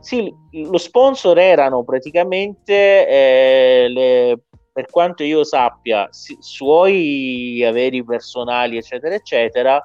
[0.00, 4.40] Sì, lo sponsor erano praticamente, eh, le,
[4.72, 9.82] per quanto io sappia, si, suoi averi personali, eccetera, eccetera,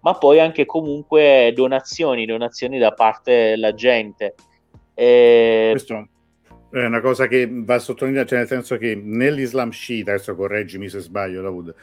[0.00, 4.34] ma poi anche comunque donazioni, donazioni da parte della gente.
[4.94, 5.68] E...
[5.72, 6.08] Questo
[6.70, 11.00] è una cosa che va sottolineata, cioè nel senso che nell'Islam sciita, adesso correggimi se
[11.00, 11.74] sbaglio, Dawood,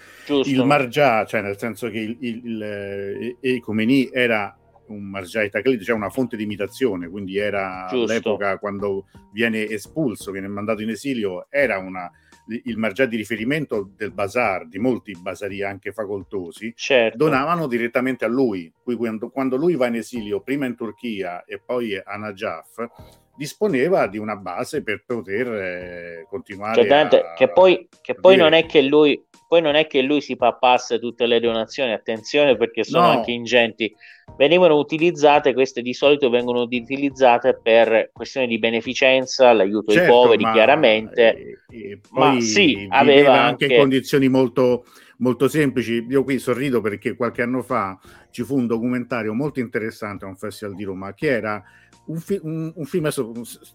[0.45, 4.55] il Marja, cioè nel senso che il, il, il, il Khomeini era
[4.87, 8.11] un Marjai Taqlid, cioè una fonte di imitazione, quindi era Giusto.
[8.11, 12.11] all'epoca quando viene espulso, viene mandato in esilio, era una,
[12.47, 17.17] il margià di riferimento del bazar, di molti basari anche facoltosi, certo.
[17.17, 18.71] donavano direttamente a lui.
[18.83, 22.89] Quando, quando, lui va in esilio, prima in Turchia e poi a Najaf,
[23.35, 28.53] disponeva di una base per poter eh, continuare Certamente, a, che poi, che poi non
[28.53, 32.83] è che lui poi non è che lui si pappasse tutte le donazioni, attenzione perché
[32.83, 33.11] sono no.
[33.11, 33.93] anche ingenti.
[34.37, 40.43] Venivano utilizzate, queste di solito vengono utilizzate per questioni di beneficenza, l'aiuto certo, ai poveri,
[40.43, 41.35] ma, chiaramente.
[41.35, 44.85] E, e ma sì, aveva anche in condizioni molto,
[45.17, 46.05] molto semplici.
[46.09, 47.99] Io qui sorrido perché qualche anno fa
[48.31, 51.63] ci fu un documentario molto interessante a un festival di Roma che era
[52.07, 53.09] un, fi- un, un film,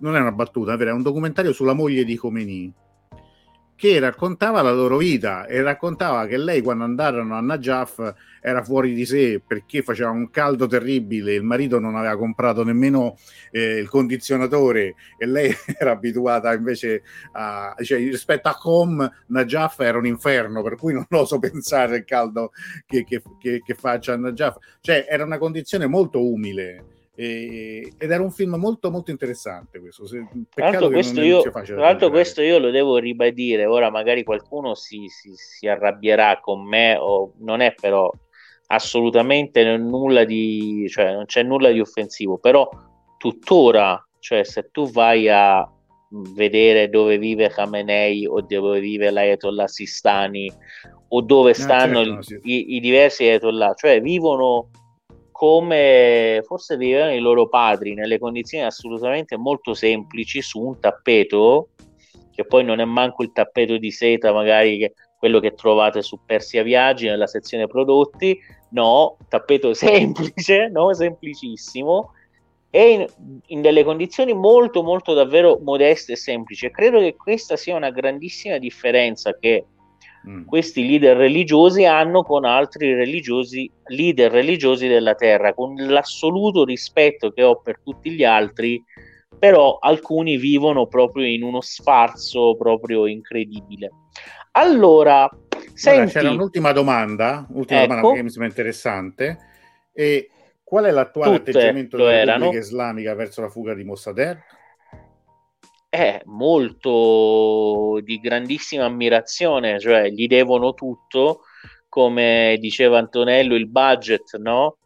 [0.01, 2.73] non è una battuta, è un documentario sulla moglie di Khomeini
[3.81, 8.93] che raccontava la loro vita e raccontava che lei quando andarono a Najaf era fuori
[8.93, 13.17] di sé perché faceva un caldo terribile, il marito non aveva comprato nemmeno
[13.51, 19.97] eh, il condizionatore e lei era abituata invece a, cioè, rispetto a Com, Najaf era
[19.97, 22.53] un inferno, per cui non oso pensare al caldo
[22.85, 26.90] che, che, che, che faccia a Najaf, cioè era una condizione molto umile
[27.23, 30.07] e, ed era un film molto molto interessante questo.
[30.07, 34.75] Se, tra l'altro, questo io, tra l'altro questo io lo devo ribadire, ora magari qualcuno
[34.75, 38.11] si, si, si, arrabbierà con me, o non è però
[38.69, 42.67] assolutamente nulla di, cioè non c'è nulla di offensivo, però
[43.19, 45.71] tuttora, cioè se tu vai a
[46.33, 50.51] vedere dove vive Khamenei o dove vive l'Ayatollah Sistani
[51.09, 54.71] o dove stanno no, certo, i, i, diversi Ayatollah, cioè vivono
[55.41, 61.69] come forse vivevano i loro padri nelle condizioni assolutamente molto semplici su un tappeto
[62.31, 66.19] che poi non è manco il tappeto di seta magari che, quello che trovate su
[66.27, 68.39] Persia Viaggi nella sezione prodotti.
[68.73, 72.13] No, tappeto semplice no, semplicissimo.
[72.69, 73.07] E in,
[73.47, 76.71] in, delle condizioni molto molto davvero modeste e semplici.
[76.71, 79.65] Credo che questa sia una grandissima differenza che
[80.29, 80.45] mm.
[80.45, 87.43] questi leader religiosi hanno con altri religiosi leader religiosi della terra con l'assoluto rispetto che
[87.43, 88.83] ho per tutti gli altri
[89.39, 93.91] però alcuni vivono proprio in uno sfarzo proprio incredibile
[94.53, 95.29] allora
[95.75, 96.13] senti...
[96.13, 97.95] c'era un'ultima domanda ultima ecco.
[97.95, 99.39] domanda che mi sembra interessante
[99.93, 100.31] e
[100.71, 102.59] Qual è l'attuale atteggiamento della Repubblica.
[102.61, 104.39] Islamica verso la fuga di Mossadegh?
[105.91, 111.41] È molto di grandissima ammirazione, cioè gli devono tutto,
[111.89, 114.77] come diceva Antonello, il budget, no?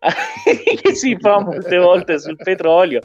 [0.82, 3.00] che si fa molte volte sul petrolio,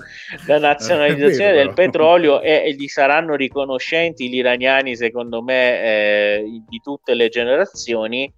[0.48, 6.64] la nazionalizzazione vero, del petrolio e, e, gli saranno riconoscenti gli iraniani, secondo me, eh,
[6.68, 8.32] di tutte le generazioni.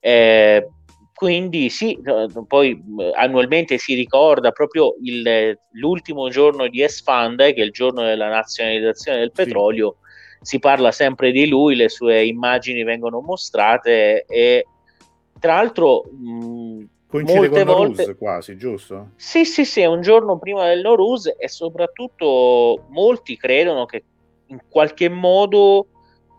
[0.00, 0.68] Eh,
[1.16, 1.98] quindi sì,
[2.46, 2.78] poi
[3.14, 9.20] annualmente si ricorda proprio il, l'ultimo giorno di Esfand, che è il giorno della nazionalizzazione
[9.20, 9.96] del petrolio,
[10.42, 10.42] sì.
[10.42, 14.66] si parla sempre di lui, le sue immagini vengono mostrate e
[15.40, 18.02] tra l'altro mh, Coincide molte con volte...
[18.02, 19.08] Noruz quasi, giusto?
[19.16, 24.04] Sì, sì, sì, è un giorno prima del Noruz e soprattutto molti credono che
[24.48, 25.86] in qualche modo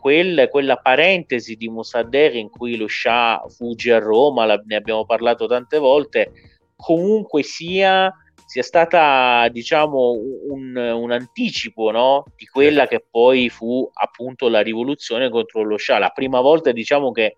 [0.08, 5.04] quel, quella parentesi di Mossadegh in cui lo Shah fugge a Roma, la, ne abbiamo
[5.06, 6.32] parlato tante volte,
[6.78, 8.10] comunque sia,
[8.46, 10.18] sia stata diciamo
[10.50, 12.24] un, un anticipo no?
[12.38, 15.98] di quella che poi fu appunto la rivoluzione contro lo Shah.
[15.98, 17.36] La prima volta diciamo che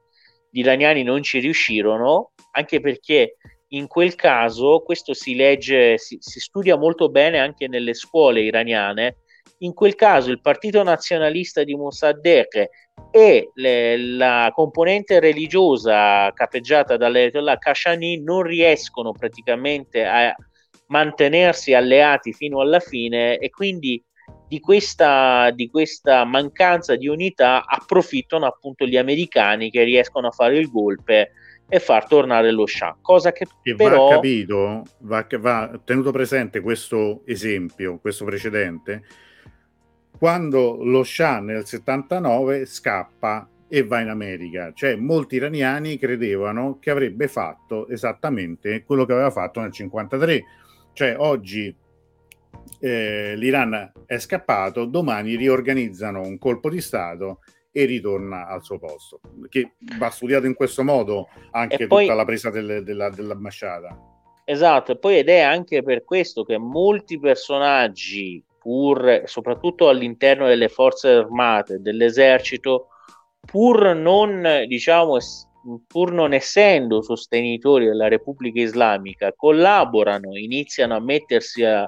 [0.52, 3.38] gli iraniani non ci riuscirono, anche perché
[3.70, 9.24] in quel caso questo si legge, si, si studia molto bene anche nelle scuole iraniane,
[9.60, 12.70] in quel caso il partito nazionalista di Mossadegh
[13.12, 20.34] e le, la componente religiosa capeggiata dall'Ayatollah Khashani non riescono praticamente a
[20.88, 24.04] mantenersi alleati fino alla fine e quindi
[24.48, 30.58] di questa, di questa mancanza di unità approfittano appunto gli americani che riescono a fare
[30.58, 31.32] il golpe
[31.68, 34.08] e far tornare lo Shah, cosa che, che però...
[34.08, 39.04] va capito, va, va tenuto presente questo esempio, questo precedente,
[40.20, 44.74] quando lo Shah nel 79 scappa e va in America.
[44.74, 50.44] Cioè, molti iraniani credevano che avrebbe fatto esattamente quello che aveva fatto nel 53.
[50.92, 51.74] Cioè, oggi
[52.82, 57.40] eh, l'Iran è scappato, domani riorganizzano un colpo di Stato
[57.72, 59.22] e ritorna al suo posto.
[59.48, 63.98] Che va studiato in questo modo anche poi, tutta la presa del, della, dell'ambasciata.
[64.44, 70.70] Esatto, e poi ed è anche per questo che molti personaggi pur soprattutto all'interno delle
[70.70, 72.88] forze armate, dell'esercito,
[73.46, 75.18] pur non, diciamo,
[75.88, 81.88] pur non essendo sostenitori della Repubblica Islamica, collaborano, iniziano a mettersi a,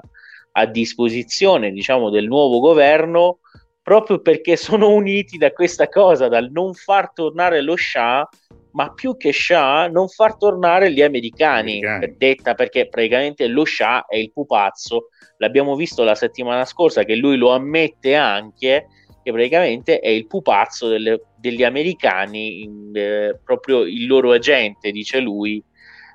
[0.52, 3.38] a disposizione, diciamo, del nuovo governo
[3.82, 8.28] proprio perché sono uniti da questa cosa, dal non far tornare lo Shah,
[8.72, 12.14] ma più che Shah, non far tornare gli americani, americani.
[12.16, 15.08] detta perché praticamente lo Shah è il pupazzo
[15.38, 18.86] l'abbiamo visto la settimana scorsa che lui lo ammette anche
[19.22, 25.62] che praticamente è il pupazzo delle, degli americani, eh, proprio il loro agente, dice lui,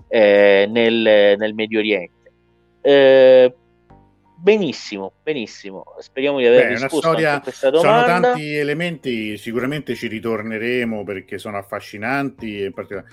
[0.10, 2.34] eh, nel, nel, Medio Oriente.
[2.82, 3.56] Eh,
[4.38, 5.84] benissimo, benissimo.
[6.00, 8.06] Speriamo di aver Beh, risposto storia, a questa domanda.
[8.06, 12.64] Sono tanti elementi, sicuramente ci ritorneremo perché sono affascinanti.
[12.64, 13.10] In particolare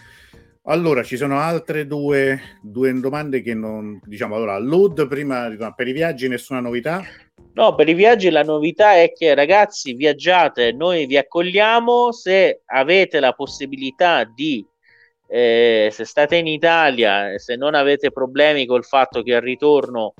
[0.66, 4.00] allora, ci sono altre due, due domande che non...
[4.02, 7.04] Diciamo, allora, Lud, prima, per i viaggi nessuna novità?
[7.52, 13.20] No, per i viaggi la novità è che ragazzi viaggiate, noi vi accogliamo, se avete
[13.20, 14.64] la possibilità di,
[15.28, 20.14] eh, se state in Italia, se non avete problemi col fatto che al ritorno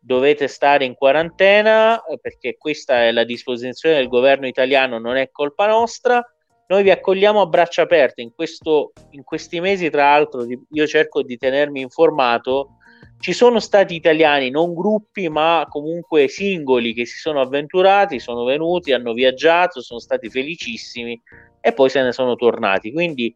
[0.00, 5.66] dovete stare in quarantena, perché questa è la disposizione del governo italiano, non è colpa
[5.66, 6.24] nostra,
[6.70, 11.22] noi vi accogliamo a braccia aperte in, questo, in questi mesi, tra l'altro, io cerco
[11.22, 12.76] di tenermi informato.
[13.18, 18.92] Ci sono stati italiani, non gruppi, ma comunque singoli che si sono avventurati, sono venuti,
[18.92, 21.20] hanno viaggiato, sono stati felicissimi
[21.60, 22.92] e poi se ne sono tornati.
[22.92, 23.34] Quindi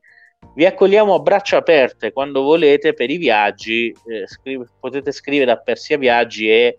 [0.55, 3.89] vi accogliamo a braccia aperte quando volete per i viaggi.
[4.07, 6.75] Eh, scrive, potete scrivere a Persia Viaggi e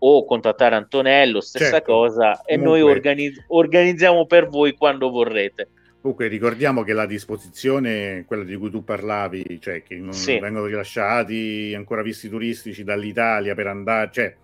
[0.00, 1.92] o contattare Antonello, stessa certo.
[1.92, 2.80] cosa, e Comunque.
[2.80, 5.68] noi organizz- organizziamo per voi quando vorrete.
[6.00, 10.38] Comunque ricordiamo che la disposizione, quella di cui tu parlavi, cioè che non Sì.
[10.38, 14.34] vengono rilasciati ancora visti turistici dall'Italia per andare, cioè,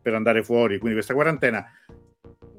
[0.00, 1.64] per andare fuori, quindi questa quarantena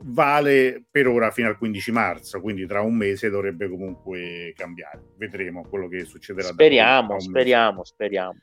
[0.05, 5.01] vale per ora fino al 15 marzo, quindi tra un mese dovrebbe comunque cambiare.
[5.17, 6.47] Vedremo quello che succederà.
[6.47, 8.35] Speriamo, speriamo, speriamo.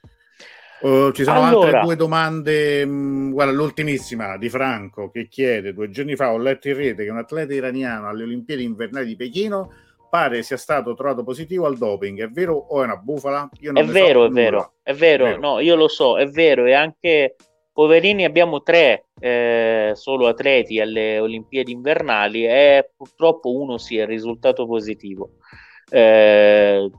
[0.82, 1.66] Oh, ci sono Allora.
[1.66, 2.86] altre due domande.
[2.86, 7.10] mh, guarda, l'ultimissima di Franco che chiede: Due giorni fa ho letto in rete che
[7.10, 9.72] un atleta iraniano alle Olimpiadi invernali di Pechino
[10.08, 12.22] pare sia stato trovato positivo al doping.
[12.22, 13.48] È vero o è una bufala?
[13.60, 15.38] È vero, so è vero, è vero, Vero.
[15.40, 17.36] no, io lo so, è vero, e anche
[17.80, 24.66] poverini abbiamo tre eh, solo atleti alle Olimpiadi invernali e purtroppo uno sì è risultato
[24.66, 25.36] positivo.
[25.88, 26.90] Eh,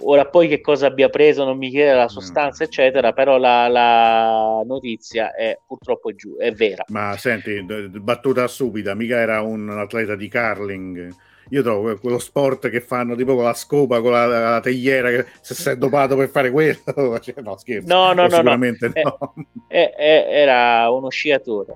[0.00, 4.62] ora poi che cosa abbia preso non mi chiede la sostanza eccetera, però la, la
[4.64, 6.84] notizia è purtroppo giù, è vera.
[6.88, 7.62] Ma senti,
[8.00, 11.14] battuta subita, mica era un atleta di curling.
[11.50, 15.10] Io trovo que- quello sport che fanno tipo con la scopa, con la, la tegliera,
[15.10, 16.78] che se sei dopato per fare quello,
[17.20, 18.30] cioè, no scherzo, No, no, no, no.
[18.30, 19.34] sicuramente Eh, no.
[19.68, 21.74] eh, eh, era uno sciatore.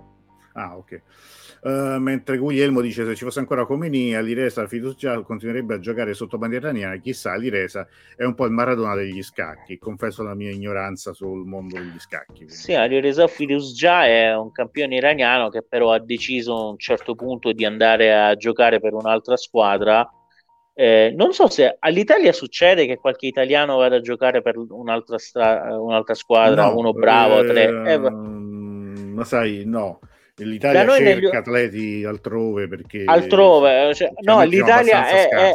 [0.54, 1.00] Ah, ok.
[1.62, 6.12] Eh, mentre Guglielmo dice se ci fosse ancora Comeni all'Iresa Fidus già continuerebbe a giocare
[6.14, 10.50] sotto bandiera iraniana chissà l'Iresa è un po' il Maradona degli scacchi confesso la mia
[10.50, 15.92] ignoranza sul mondo degli scacchi Sì, Alireza Fidus già è un campione iraniano che però
[15.92, 20.08] ha deciso a un certo punto di andare a giocare per un'altra squadra.
[20.74, 25.80] Eh, non so se all'Italia succede che qualche italiano vada a giocare per un'altra, stra-
[25.80, 27.82] un'altra squadra, No, uno bravo, eh, tre.
[27.92, 30.00] eh, va- ma sai no
[30.44, 35.54] l'Italia Da noi cerca negli- atleti altrove perché altrove, cioè, no, l'Italia è, è-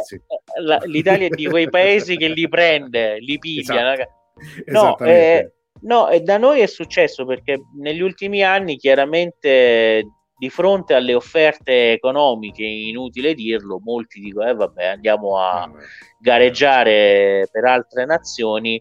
[0.86, 3.94] l'Italia è di quei paesi che li prende, li piglia.
[3.94, 4.10] Esatto.
[4.66, 5.52] No, eh,
[5.82, 10.04] no, e da noi è successo perché negli ultimi anni chiaramente
[10.36, 15.70] di fronte alle offerte economiche, inutile dirlo, molti dicono eh vabbè andiamo a
[16.18, 18.80] gareggiare per altre nazioni.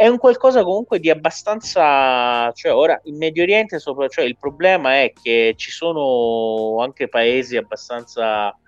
[0.00, 4.94] È un qualcosa comunque di abbastanza, cioè ora in Medio Oriente sopra, cioè il problema
[5.02, 8.58] è che ci sono anche paesi abbastanza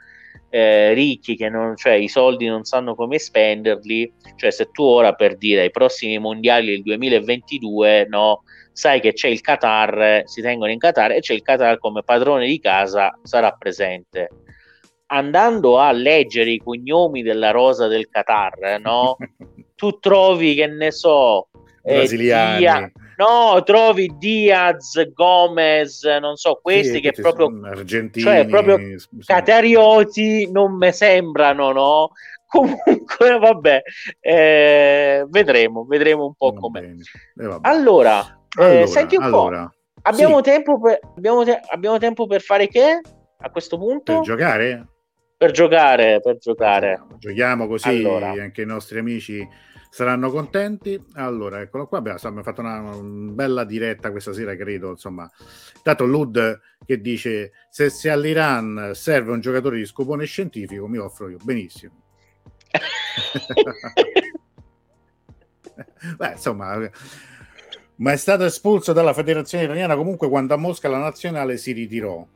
[0.51, 5.15] eh, ricchi che non, cioè i soldi non sanno come spenderli, cioè se tu ora
[5.15, 10.71] per dire ai prossimi mondiali del 2022, no, sai che c'è il Qatar, si tengono
[10.71, 14.29] in Qatar e c'è il Qatar come padrone di casa sarà presente.
[15.07, 19.17] Andando a leggere i cognomi della rosa del Qatar, no?
[19.83, 21.49] tu trovi che ne so,
[21.83, 22.59] eh, Brasiliani.
[22.59, 28.77] Dia- no, trovi Diaz, Gomez, non so, questi Sì, che proprio sono argentini cioè proprio
[28.97, 32.11] s- s- catarioti non mi sembrano, no?
[32.47, 33.83] Comunque, vabbè,
[34.21, 36.81] eh, vedremo, vedremo un po' com'è.
[36.83, 37.59] eh.
[37.63, 38.21] Allora,
[38.61, 40.43] eh, Allora, senti un allora, po', abbiamo, sì.
[40.45, 43.01] tempo per, abbiamo, te- abbiamo tempo per fare che
[43.41, 44.13] a questo punto?
[44.13, 44.87] per giocare
[45.37, 47.03] Per giocare, per giocare.
[47.19, 48.31] giochiamo così Allora.
[48.31, 49.45] anche i nostri amici
[49.93, 50.99] saranno contenti.
[51.13, 51.99] Allora, eccolo qua.
[51.99, 54.89] Abbiamo, abbiamo fatto una, una bella diretta questa sera, credo.
[54.89, 55.31] Insomma,
[55.83, 61.29] dato Lud che dice: Se, se all'Iran serve un giocatore di scopone scientifico, mi offro
[61.29, 61.37] io.
[61.43, 61.93] Benissimo.
[66.17, 66.91] Beh, insomma,
[67.97, 72.27] ma è stato espulso dalla federazione iraniana comunque quando a Mosca la nazionale si ritirò.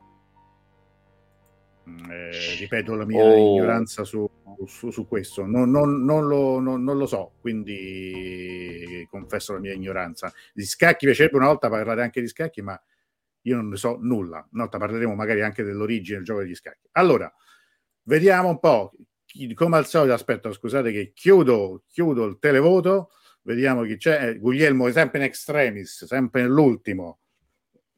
[1.89, 3.35] Mm, eh, ripeto la mia Oh.
[3.35, 4.29] ignoranza su,
[4.65, 10.31] su- su questo, non, non- non lo, non- lo so, quindi confesso la mia ignoranza.
[10.53, 12.79] Di scacchi piacerebbe una volta parlare anche di scacchi, ma
[13.41, 14.45] io non ne so nulla.
[14.51, 16.87] Una volta parleremo magari anche dell'origine del gioco degli scacchi.
[16.93, 17.31] Allora,
[18.03, 18.91] vediamo un po'.
[19.53, 23.11] Come al solito, aspetta, scusate che chiudo, chiudo il televoto,
[23.43, 24.29] vediamo chi c'è.
[24.29, 27.19] Eh, Guglielmo è sempre in extremis, sempre nell'ultimo.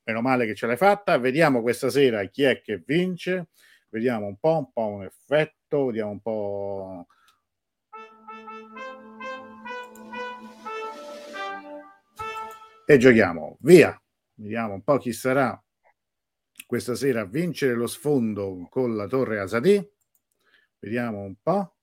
[0.03, 1.18] Meno male che ce l'hai fatta.
[1.18, 3.49] Vediamo questa sera chi è che vince.
[3.90, 7.08] Vediamo un po', un po' un effetto, vediamo un po'.
[12.86, 14.02] E giochiamo, via.
[14.34, 15.62] Vediamo un po' chi sarà
[16.66, 19.88] questa sera a vincere lo sfondo con la torre Asadi.
[20.80, 21.76] Vediamo un po'.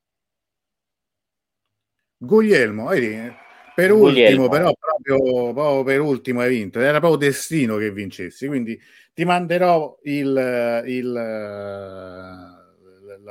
[2.18, 3.30] Guglielmo, vedi,
[3.74, 4.44] per Guglielmo.
[4.44, 6.80] ultimo, però proprio, proprio per ultimo hai vinto.
[6.80, 8.46] Era proprio destino che vincessi.
[8.46, 8.80] Quindi
[9.12, 11.12] ti manderò il, il,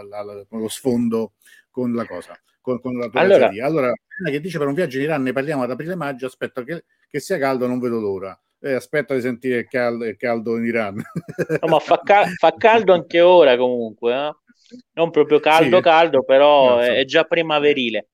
[0.03, 1.33] la- la- lo sfondo
[1.69, 2.37] con la cosa.
[2.61, 3.93] Con, con la torre Allora- allora,
[4.25, 6.25] che dice per un viaggio in Iran ne parliamo ad aprile-maggio.
[6.25, 8.37] Aspetto che, che sia caldo, non vedo l'ora.
[8.59, 10.95] Eh, aspetta di sentire il caldo, il caldo in Iran.
[11.61, 14.35] No, ma fa, ca- fa caldo anche ora comunque, eh?
[14.93, 15.81] non proprio caldo Sì.
[15.83, 18.07] caldo, però No, è, è già primaverile.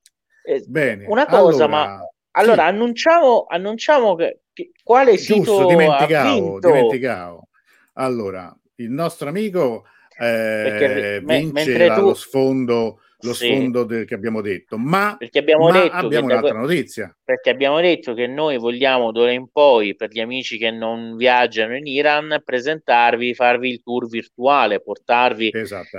[0.44, 1.06] Eh, Bene.
[1.08, 2.00] Una cosa, allora, ma
[2.32, 7.48] allora annunciamo, annunciamo che, che- quale sito Giusto, ha dimenticavo, dimenticavo.
[7.94, 9.86] Allora, il nostro amico
[10.18, 13.46] eh, vince tu- lo sfondo lo Sì.
[13.54, 17.16] sfondo de- che abbiamo detto, ma, Perché abbiamo ma detto abbiamo da un'altra que- notizia.
[17.24, 21.76] perché abbiamo detto che noi vogliamo d'ora in poi, per gli amici che non viaggiano
[21.76, 25.52] in Iran, presentarvi, farvi il tour virtuale, portarvi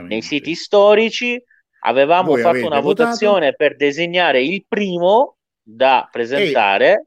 [0.08, 1.40] nei siti storici.
[1.84, 3.04] Avevamo Voi fatto una votato.
[3.04, 7.06] votazione per disegnare il primo da presentare.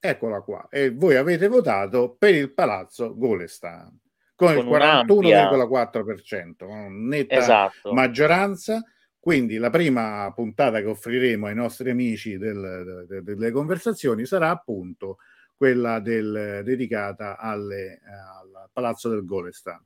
[0.00, 0.66] Eccola qua.
[0.70, 3.96] E voi avete votato per il palazzo Golestan
[4.40, 7.92] con, il Con un'ampia- 41,4%, una netta Esatto.
[7.92, 8.82] maggioranza.
[9.18, 14.48] Quindi la prima puntata che offriremo ai nostri amici del- de- de- delle conversazioni sarà
[14.48, 15.18] appunto
[15.54, 19.78] quella del- dedicata alle- al palazzo del Golestan.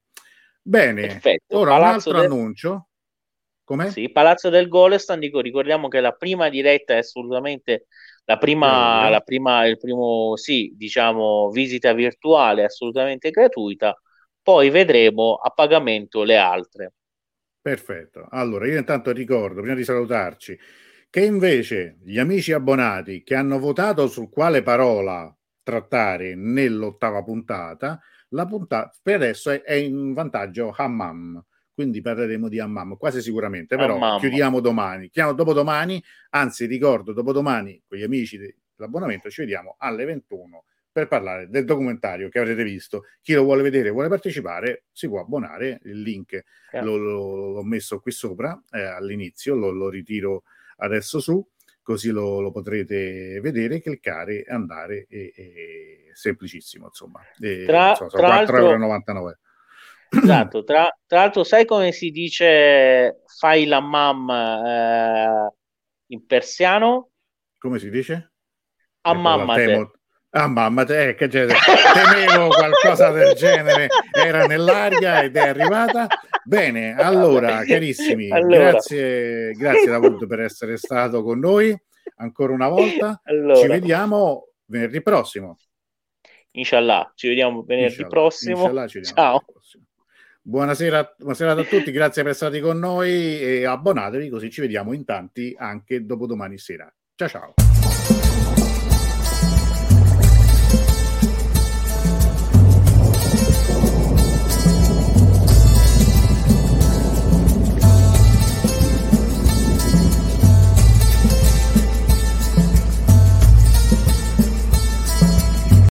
[0.63, 1.59] Bene, Perfetto.
[1.59, 2.89] ora un Palazzo altro del- annuncio.
[3.65, 3.91] Come?
[3.91, 7.87] Sì, Palazzo del Golestan, dico, ricordiamo che la prima diretta è assolutamente
[8.27, 9.09] la prima, Gratuita.
[9.11, 13.99] la prima, il primo, sì, diciamo, visita virtuale assolutamente gratuita,
[14.45, 16.93] poi vedremo a pagamento le altre.
[17.61, 18.29] Perfetto.
[18.31, 20.57] Allora, io intanto ricordo, prima di salutarci,
[21.09, 27.99] che invece gli amici abbonati che hanno votato su quale parola trattare nell'ottava puntata,
[28.29, 31.43] la puntata per adesso è, è in vantaggio Hammam.
[31.73, 34.19] Quindi parleremo di Hammam quasi sicuramente, però Hammam.
[34.19, 35.09] chiudiamo domani.
[35.09, 40.65] Chiamo dopodomani, anzi ricordo dopodomani con gli amici dell'abbonamento ci vediamo alle 21
[40.95, 43.05] per parlare del documentario che avrete visto.
[43.21, 45.81] Chi lo vuole vedere, vuole partecipare, si può abbonare.
[45.85, 46.43] Il link
[46.79, 50.45] lo- lo- l'ho messo qui sopra eh, all'inizio, lo, lo ritiro
[50.77, 51.45] adesso su,
[51.83, 57.21] così lo, potrete vedere, cliccare, andare e, e- semplicissimo, insomma.
[57.41, 59.39] E, Tra- insomma, sono tra l'altro- 4,99 euro.
[60.17, 65.53] Esatto, tra, tra l'altro sai come si dice fai la mam eh,
[66.07, 67.11] in persiano?
[67.59, 68.33] Come si dice?
[69.03, 69.67] Ammammate.
[69.67, 69.93] Temo-
[70.37, 76.09] Ah, mamma, te- eh, che c'è- temevo qualcosa del genere, era nell'aria ed è arrivata.
[76.45, 78.71] Bene, allora, carissimi, Allora.
[78.71, 81.73] grazie, grazie Davud per essere stato con noi
[82.17, 83.21] ancora una volta.
[83.25, 83.55] Allora.
[83.61, 85.57] Ci vediamo venerdì prossimo.
[86.57, 88.57] Inshallah, ci vediamo venerdì Inshallah, prossimo.
[88.59, 89.45] inshallah ci vediamo Ciao.
[90.43, 94.93] Buonasera, buonasera a tutti, grazie per essere stati con noi e abbonatevi così ci vediamo
[94.93, 96.93] in tanti anche dopodomani sera.
[97.15, 97.55] Ciao ciao.